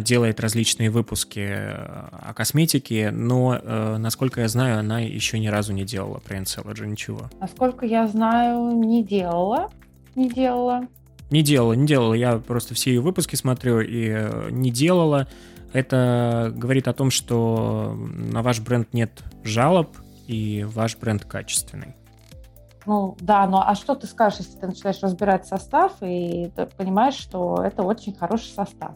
[0.00, 5.72] делает различные выпуски э, о косметике, но, э, насколько я знаю, она еще ни разу
[5.72, 7.28] не делала про Encelogy ничего.
[7.40, 9.70] Насколько я знаю, не делала.
[10.14, 10.86] Не делала.
[11.30, 12.14] Не делала, не делала.
[12.14, 15.26] Я просто все ее выпуски смотрю и э, не делала.
[15.72, 19.88] Это говорит о том, что на ваш бренд нет жалоб,
[20.28, 21.96] и ваш бренд качественный.
[22.86, 27.62] Ну да, но а что ты скажешь, если ты начинаешь разбирать состав и понимаешь, что
[27.62, 28.92] это очень хороший состав?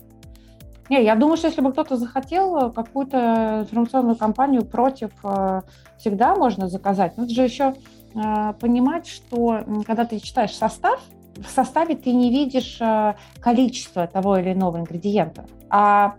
[0.89, 5.63] Не, я думаю, что если бы кто-то захотел какую-то информационную кампанию против, э,
[5.99, 7.15] всегда можно заказать.
[7.17, 7.75] Это же еще
[8.15, 11.01] э, понимать, что когда ты читаешь состав,
[11.37, 16.17] в составе ты не видишь э, количество того или иного ингредиента, а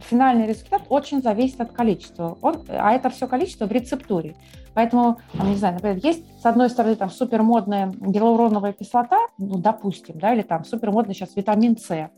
[0.00, 2.38] финальный результат очень зависит от количества.
[2.42, 4.36] Он, а это все количество в рецептуре.
[4.74, 10.32] Поэтому, не знаю, например, есть с одной стороны там супермодная гиалуроновая кислота, ну, допустим, да,
[10.32, 12.10] или там супермодный сейчас витамин С.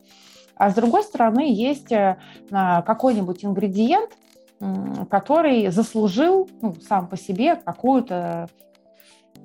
[0.56, 2.18] А с другой стороны есть э,
[2.50, 4.10] какой-нибудь ингредиент,
[5.10, 8.48] который заслужил ну, сам по себе какую-то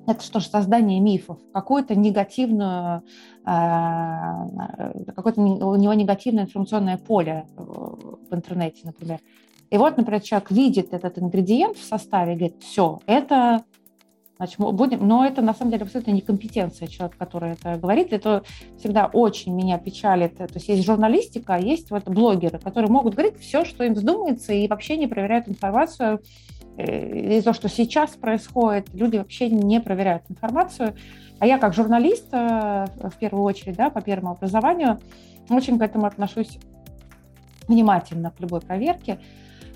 [0.08, 3.04] это что же создание мифов, какую-то негативную,
[3.46, 4.48] а,
[5.16, 9.20] какое-то у него негативное информационное поле в интернете, например.
[9.70, 13.64] И вот, например, человек видит этот ингредиент в составе и говорит, все, это
[14.38, 18.14] Значит, будем, но это на самом деле абсолютно некомпетенция человека, который это говорит.
[18.14, 18.44] Это
[18.78, 20.38] всегда очень меня печалит.
[20.38, 24.54] То есть есть журналистика, а есть вот блогеры, которые могут говорить все, что им вздумается,
[24.54, 26.20] и вообще не проверяют информацию Э,
[26.78, 30.94] и то, что сейчас происходит, люди вообще не проверяют информацию.
[31.40, 35.00] А я как журналист, э, в первую очередь, да, по первому образованию,
[35.50, 36.60] очень к этому отношусь
[37.68, 39.20] внимательно к любой проверке.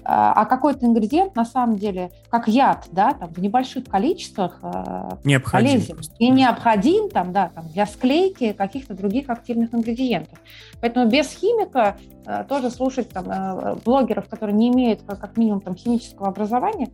[0.04, 5.10] А, а какой-то ингредиент на самом деле, как яд, да, там в небольших количествах э,
[5.24, 6.16] необходим полезен просто.
[6.18, 10.39] и необходим там, да, там для склейки каких-то других активных ингредиентов.
[10.80, 15.76] Поэтому без химика э, тоже слушать там э, блогеров, которые не имеют как минимум там
[15.76, 16.89] химического образования,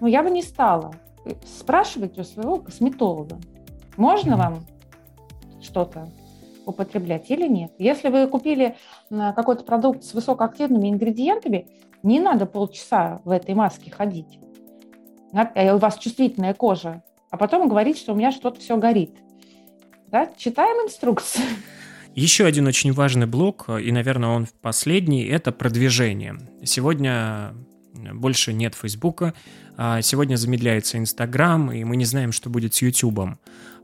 [0.00, 0.92] ну я бы не стала.
[1.58, 3.38] Спрашивать у своего косметолога,
[3.96, 4.36] можно mm-hmm.
[4.36, 4.66] вам
[5.60, 6.08] что-то
[6.66, 7.72] употреблять или нет.
[7.78, 8.76] Если вы купили
[9.10, 11.66] какой-то продукт с высокоактивными ингредиентами,
[12.02, 14.38] не надо полчаса в этой маске ходить.
[15.32, 17.02] Э, у вас чувствительная кожа.
[17.30, 19.16] А потом говорить, что у меня что-то все горит.
[20.06, 20.30] Да?
[20.36, 21.44] Читаем инструкцию.
[22.14, 26.38] Еще один очень важный блок, и, наверное, он последний, это продвижение.
[26.64, 27.54] Сегодня
[27.94, 29.34] больше нет Фейсбука,
[29.76, 33.38] а сегодня замедляется Инстаграм, и мы не знаем, что будет с Ютубом.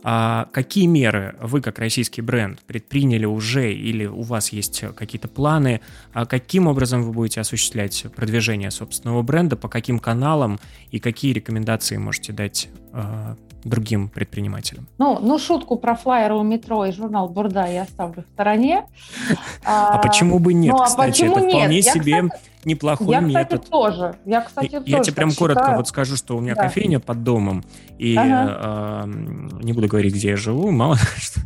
[0.06, 5.80] А какие меры вы, как российский бренд, предприняли уже или у вас есть какие-то планы?
[6.12, 11.96] А каким образом вы будете осуществлять продвижение собственного бренда, по каким каналам и какие рекомендации
[11.96, 13.34] можете дать э,
[13.64, 14.86] другим предпринимателям?
[14.98, 18.84] Ну, ну, шутку про флайеры у метро и журнал Бурда я оставлю в стороне.
[19.64, 21.22] А, почему бы нет, ну, а кстати?
[21.22, 22.28] Это вполне себе
[22.64, 23.34] неплохой я, метод.
[23.34, 24.16] Я, кстати, тоже.
[24.24, 25.76] Я, кстати, я тоже тебе прям коротко считаю.
[25.78, 26.62] вот скажу, что у меня да.
[26.62, 27.64] кофейня под домом,
[27.98, 29.06] и ага.
[29.06, 31.40] э, не буду говорить, где я живу, мало что.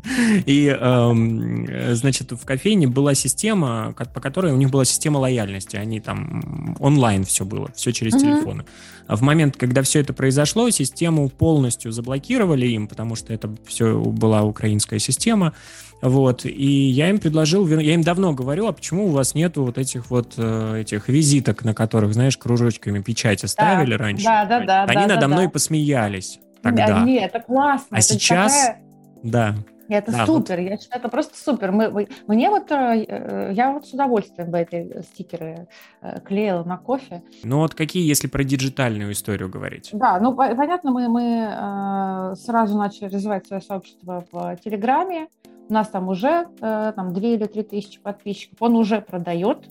[0.47, 5.77] И, э, значит, в кофейне была система, по которой у них была система лояльности.
[5.77, 8.23] Они там онлайн все было, все через угу.
[8.23, 8.65] телефоны.
[9.07, 13.99] А в момент, когда все это произошло, систему полностью заблокировали им, потому что это все
[14.01, 15.53] была украинская система.
[16.01, 19.79] Вот, и я им предложил, я им давно говорил, а почему у вас нету вот
[19.79, 24.25] этих вот э, этих визиток, на которых, знаешь, кружочками печати ставили да, раньше?
[24.25, 24.85] Да, да, да.
[24.85, 25.51] Они да, надо да, мной да.
[25.51, 27.03] посмеялись тогда.
[27.05, 27.97] Нет, это классно.
[27.97, 28.83] А это сейчас, такая...
[29.23, 29.55] да.
[29.89, 30.69] Это да, супер, вот.
[30.69, 31.73] я считаю, это просто супер.
[31.73, 35.67] Мы, мне вот, э, я вот с удовольствием бы эти стикеры
[36.03, 37.23] э, клеила на кофе.
[37.43, 39.89] Ну вот какие, если про диджитальную историю говорить?
[39.95, 45.29] Да, ну понятно, мы, мы сразу начали развивать свое сообщество в Телеграме,
[45.69, 48.57] у нас там уже э, там 2 или 3 тысячи подписчиков.
[48.61, 49.69] Он уже продает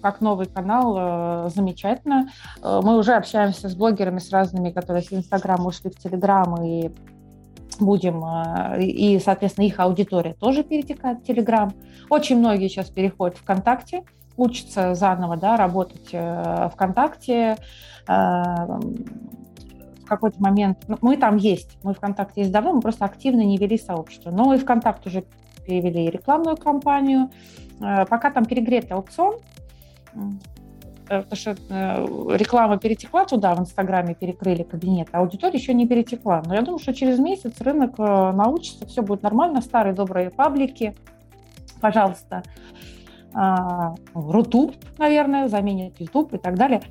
[0.00, 2.30] как новый канал, э, замечательно.
[2.62, 6.90] Э, мы уже общаемся с блогерами, с разными, которые с Инстаграма ушли в Телеграм, и
[7.78, 8.22] будем,
[8.78, 11.72] и, соответственно, их аудитория тоже перетекает в Телеграм.
[12.10, 14.02] Очень многие сейчас переходят в ВКонтакте,
[14.36, 16.14] учатся заново да, работать
[16.72, 17.56] ВКонтакте,
[20.10, 23.78] какой-то момент, ну, мы там есть, мы ВКонтакте есть давно, мы просто активно не вели
[23.78, 24.30] сообщество.
[24.30, 25.24] Но и ВКонтакте уже
[25.64, 27.30] перевели рекламную кампанию.
[27.80, 29.36] Э, пока там перегретый аукцион,
[31.06, 31.52] потому что
[32.36, 36.42] реклама перетекла туда, в Инстаграме перекрыли кабинет, а аудитория еще не перетекла.
[36.46, 40.94] Но я думаю, что через месяц рынок научится, все будет нормально, старые добрые паблики,
[41.80, 42.42] пожалуйста,
[43.32, 46.82] а, Рутуб, наверное, заменит YouTube и так далее.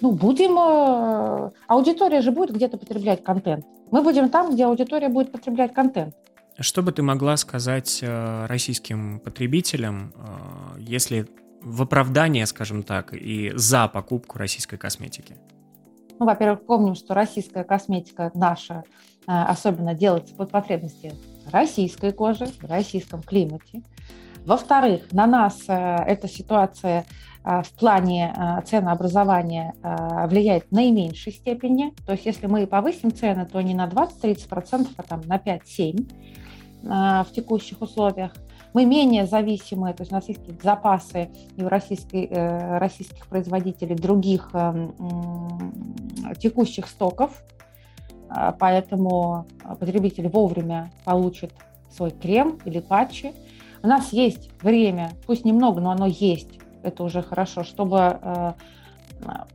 [0.00, 0.56] Ну, будем...
[0.58, 3.66] Э, аудитория же будет где-то потреблять контент.
[3.90, 6.14] Мы будем там, где аудитория будет потреблять контент.
[6.60, 11.26] Что бы ты могла сказать э, российским потребителям, э, если
[11.62, 15.36] в оправдание, скажем так, и за покупку российской косметики?
[16.18, 18.84] Ну, во-первых, помним, что российская косметика наша
[19.26, 21.12] особенно делается под потребности
[21.50, 23.82] российской кожи, в российском климате.
[24.44, 27.04] Во-вторых, на нас э, эта ситуация
[27.44, 29.74] э, в плане э, ценообразования
[30.28, 31.92] влияет в наименьшей степени.
[32.06, 36.06] То есть если мы повысим цены, то не на 20-30%, а там на 5-7%
[36.82, 38.32] в текущих условиях.
[38.72, 42.28] Мы менее зависимы, то есть у нас есть запасы и у российской,
[42.78, 44.52] российских производителей других
[46.38, 47.42] текущих стоков,
[48.60, 49.46] поэтому
[49.80, 51.52] потребитель вовремя получит
[51.90, 53.32] свой крем или патчи.
[53.82, 58.52] У нас есть время, пусть немного, но оно есть, это уже хорошо, чтобы э,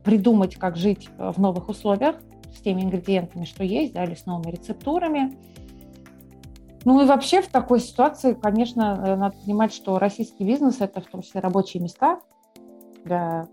[0.04, 2.16] придумать, как жить в новых условиях
[2.56, 5.36] с теми ингредиентами, что есть, да, или с новыми рецептурами.
[6.86, 11.06] Ну и вообще в такой ситуации, конечно, э, надо понимать, что российский бизнес– это в
[11.06, 12.20] том числе рабочие места
[13.04, 13.48] для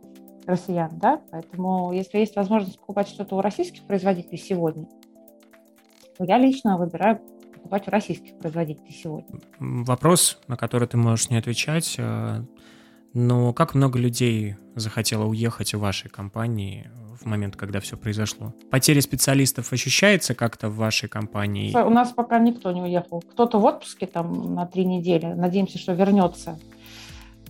[0.45, 4.85] россиян, да, поэтому если есть возможность покупать что-то у российских производителей сегодня,
[6.15, 7.21] то я лично выбираю
[7.55, 9.39] покупать у российских производителей сегодня.
[9.57, 12.43] Вопрос, на который ты можешь не отвечать, э,
[13.13, 16.89] но как много людей захотело уехать в вашей компании
[17.19, 18.53] в момент, когда все произошло?
[18.71, 21.75] Потеря специалистов ощущается как-то в вашей компании?
[21.75, 23.21] У нас пока никто не уехал.
[23.21, 25.27] Кто-то в отпуске там на три недели.
[25.27, 26.59] Надеемся, что вернется.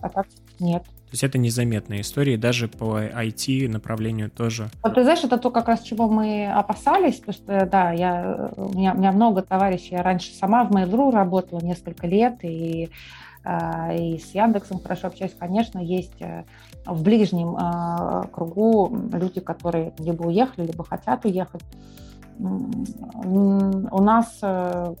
[0.00, 0.26] А так
[0.60, 0.82] нет.
[0.82, 4.70] То есть это незаметная история, даже по IT направлению тоже.
[4.82, 8.76] Вот ты знаешь, это то, как раз чего мы опасались, потому что, да, я, у,
[8.76, 12.90] меня, у меня много товарищей, я раньше сама в Mail.ru работала несколько лет, и,
[13.44, 16.44] и с Яндексом хорошо общаюсь, конечно, есть э,
[16.86, 21.62] в ближнем а, кругу люди, которые либо уехали, либо хотят уехать
[22.38, 24.94] у нас, э,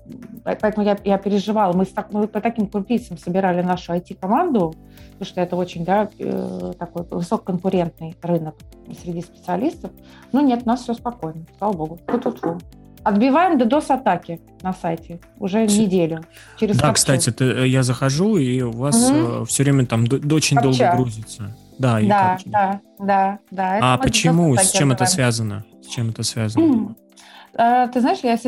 [0.44, 4.74] поэтому я, я переживала, мы, с, мы по таким крупицам собирали нашу IT-команду,
[5.12, 8.54] потому что это очень да, э, такой высококонкурентный рынок
[9.02, 9.90] среди специалистов.
[10.32, 11.98] Но нет, у нас все спокойно, слава богу.
[12.06, 12.62] Тут-тут-тут.
[13.04, 16.24] Отбиваем DDoS-атаки на сайте уже неделю.
[16.58, 16.94] Через да, капчу.
[16.94, 19.44] кстати, ты, э, я захожу, и у вас угу.
[19.44, 20.62] все время там очень Капча.
[20.62, 21.56] долго грузится.
[21.78, 23.78] Да, и да, да, да, да.
[23.80, 24.56] А почему?
[24.56, 25.64] С чем это связано?
[25.82, 26.94] С чем это связано?
[27.56, 28.44] Э, ты знаешь, я с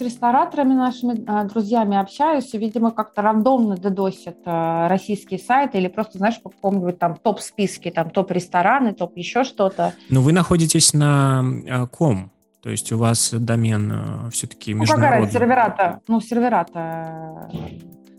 [0.00, 6.18] рестораторами нашими э, друзьями общаюсь, и, видимо, как-то рандомно дедосят э, российские сайты или просто,
[6.18, 9.94] знаешь, по какому-нибудь там топ-списке, там топ-рестораны, топ еще что-то.
[10.10, 11.44] Но вы находитесь на
[11.92, 12.32] ком?
[12.62, 15.20] То есть у вас домен все-таки международный?
[15.20, 16.00] Ну, какая серверата?
[16.08, 17.50] Ну, серверата...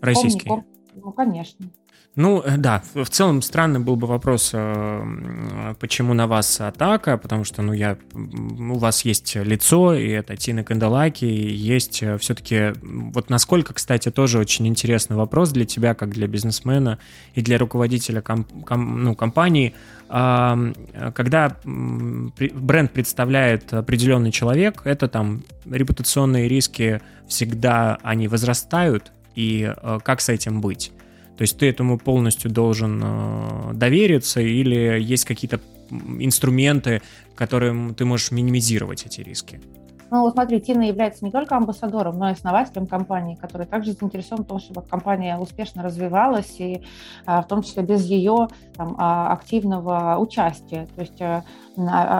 [0.00, 0.50] Российский?
[0.94, 1.66] Ну, конечно.
[2.16, 7.44] Ну, э, да, в целом странный был бы вопрос, э, почему на вас атака, потому
[7.44, 12.72] что, ну, я, у вас есть лицо, и это Тина Канделаки, и есть э, все-таки,
[12.82, 16.98] вот насколько, кстати, тоже очень интересный вопрос для тебя, как для бизнесмена
[17.34, 19.74] и для руководителя комп, ком, ну, компании,
[20.08, 30.28] когда бренд представляет определенный человек, это там репутационные риски всегда, они возрастают, и как с
[30.28, 30.90] этим быть?
[31.40, 35.58] То есть ты этому полностью должен э, довериться или есть какие-то
[36.18, 37.00] инструменты,
[37.34, 39.58] которым ты можешь минимизировать эти риски?
[40.10, 44.48] Ну, смотри, Тина является не только амбассадором, но и основателем компании, который также заинтересован в
[44.48, 46.82] том, чтобы компания успешно развивалась, и
[47.24, 50.88] а, в том числе без ее там, а, активного участия.
[50.94, 51.42] То есть а,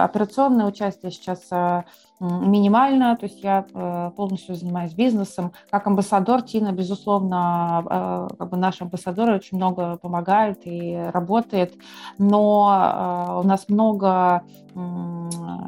[0.02, 1.46] операционное участие сейчас
[2.20, 5.52] минимально, то есть я э, полностью занимаюсь бизнесом.
[5.70, 11.74] Как амбассадор Тина, безусловно, э, как бы наш амбассадор очень много помогает и работает,
[12.18, 14.42] но э, у нас много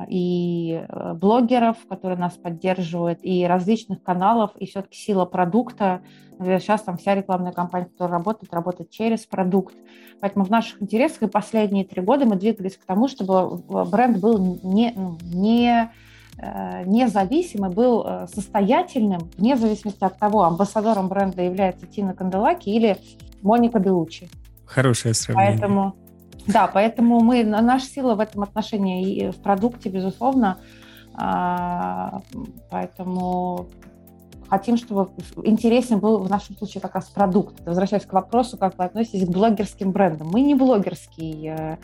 [0.08, 0.86] и
[1.16, 6.02] блогеров, которые нас поддерживают, и различных каналов, и все-таки сила продукта.
[6.38, 9.74] Сейчас там вся рекламная кампания, которая работает, работает через продукт.
[10.20, 14.38] Поэтому в наших интересах и последние три года мы двигались к тому, чтобы бренд был
[14.62, 15.90] не, ну, не
[16.38, 22.96] Э, независимый, был э, состоятельным, вне зависимости от того, амбассадором бренда является Тина Канделаки или
[23.42, 24.28] Моника Белучи.
[24.64, 25.52] Хорошее сравнение.
[25.52, 25.94] Поэтому,
[26.46, 30.58] да, поэтому мы, наша сила в этом отношении и в продукте, безусловно,
[31.14, 32.22] а,
[32.70, 33.66] поэтому
[34.52, 35.08] хотим, чтобы
[35.44, 37.54] интересен был в нашем случае как раз продукт.
[37.64, 40.28] Возвращаясь к вопросу, как вы относитесь к блогерским брендам.
[40.28, 41.76] Мы не блогерский э,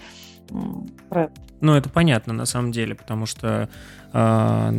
[1.09, 1.33] бренд.
[1.63, 3.71] Ну, это понятно на самом деле, потому что
[4.13, 4.73] э,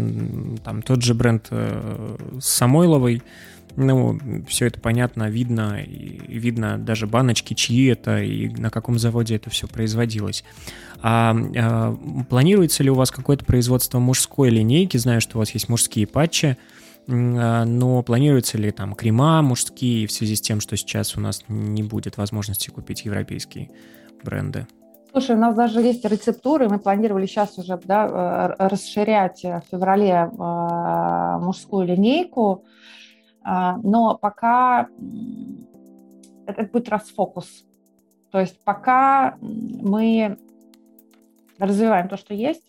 [0.63, 3.23] там тот же бренд э, Самойловой,
[3.75, 9.35] ну, все это понятно, видно, и видно даже баночки, чьи это и на каком заводе
[9.35, 10.43] это все производилось.
[11.01, 11.95] А, а
[12.29, 14.97] планируется ли у вас какое-то производство мужской линейки?
[14.97, 16.55] Знаю, что у вас есть мужские патчи,
[17.11, 21.83] но планируется ли там крема мужские в связи с тем, что сейчас у нас не
[21.83, 23.71] будет возможности купить европейские
[24.23, 24.67] бренды?
[25.11, 30.29] Слушай, у нас даже есть рецептуры, мы планировали сейчас уже да, э, расширять в феврале
[30.31, 32.63] э, мужскую линейку.
[33.41, 34.87] А, но пока
[36.45, 37.65] это будет расфокус.
[38.31, 40.37] То есть пока мы
[41.57, 42.63] развиваем то, что есть,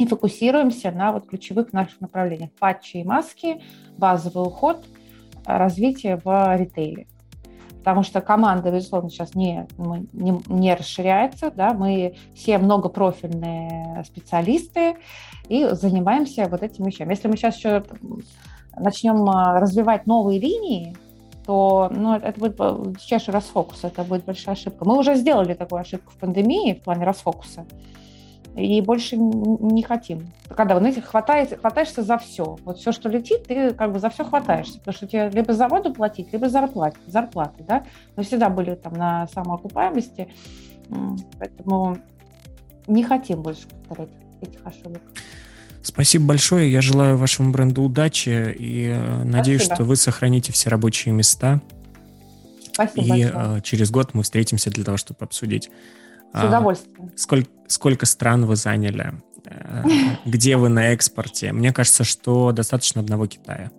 [0.00, 2.50] и фокусируемся на вот ключевых наших направлениях.
[2.58, 3.60] Патчи и маски,
[3.98, 4.82] базовый уход,
[5.44, 7.06] развитие в ритейле.
[7.80, 9.66] Потому что команда, безусловно, сейчас не,
[10.14, 11.50] не, не расширяется.
[11.50, 11.74] Да?
[11.74, 14.96] Мы все многопрофильные специалисты
[15.50, 17.10] и занимаемся вот этим вещами.
[17.10, 17.84] Если мы сейчас еще
[18.78, 20.96] начнем а, развивать новые линии,
[21.44, 22.56] то ну, это будет
[22.96, 24.86] дичайший расфокус, это будет большая ошибка.
[24.86, 27.66] Мы уже сделали такую ошибку в пандемии в плане расфокуса,
[28.56, 30.30] и больше не хотим.
[30.48, 32.56] Когда, вы знаете, хватает, хватаешься за все.
[32.64, 35.92] Вот все, что летит, ты как бы за все хватаешься, потому что тебе либо заводу
[35.92, 37.84] платить, либо зарплаты, зарплаты, да.
[38.16, 40.28] Мы всегда были там на самоокупаемости,
[41.38, 41.98] поэтому
[42.86, 44.10] не хотим больше повторять
[44.42, 45.02] этих ошибок.
[45.82, 46.70] Спасибо большое.
[46.70, 49.74] Я желаю вашему бренду удачи и э, надеюсь, Спасибо.
[49.76, 51.62] что вы сохраните все рабочие места.
[52.72, 53.32] Спасибо и большое.
[53.34, 55.70] Э, через год мы встретимся для того, чтобы обсудить.
[56.32, 57.10] С а, удовольствием.
[57.16, 59.14] Сколько, сколько стран вы заняли?
[59.44, 59.84] Э,
[60.24, 61.52] где вы на экспорте?
[61.52, 63.70] Мне кажется, что достаточно одного Китая.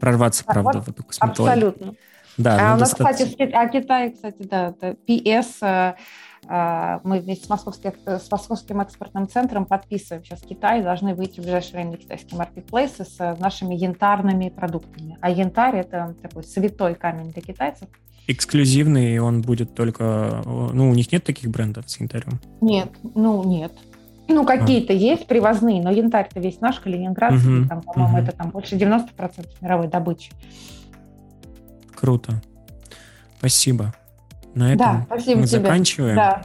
[0.00, 1.68] Прорваться, правда, вот, в эту косметологию.
[1.68, 1.94] Абсолютно.
[2.36, 3.26] Да, а ну, у нас, достаточно...
[3.26, 5.96] кстати, а Китай, кстати, да, это PS
[6.46, 11.44] а, мы вместе с московским, с московским экспортным центром подписываем сейчас Китай, должны выйти в
[11.44, 15.18] ближайшее время на китайские маркетплейсы с нашими янтарными продуктами.
[15.20, 17.88] А янтарь– это такой святой камень для китайцев.
[18.26, 20.42] Эксклюзивный, и он будет только...
[20.46, 22.40] Ну, у них нет таких брендов с янтарем?
[22.60, 23.72] Нет, ну, нет.
[24.28, 24.96] Ну, какие-то а.
[24.96, 28.24] есть привозные, но янтарь-то весь наш, калининградский, угу, там, по-моему, угу.
[28.24, 29.08] это там больше 90%
[29.60, 30.32] мировой добычи.
[31.94, 32.42] Круто.
[33.38, 33.94] Спасибо.
[34.54, 35.60] На этом да, спасибо мы тебе.
[35.60, 36.16] заканчиваем.
[36.16, 36.44] Да.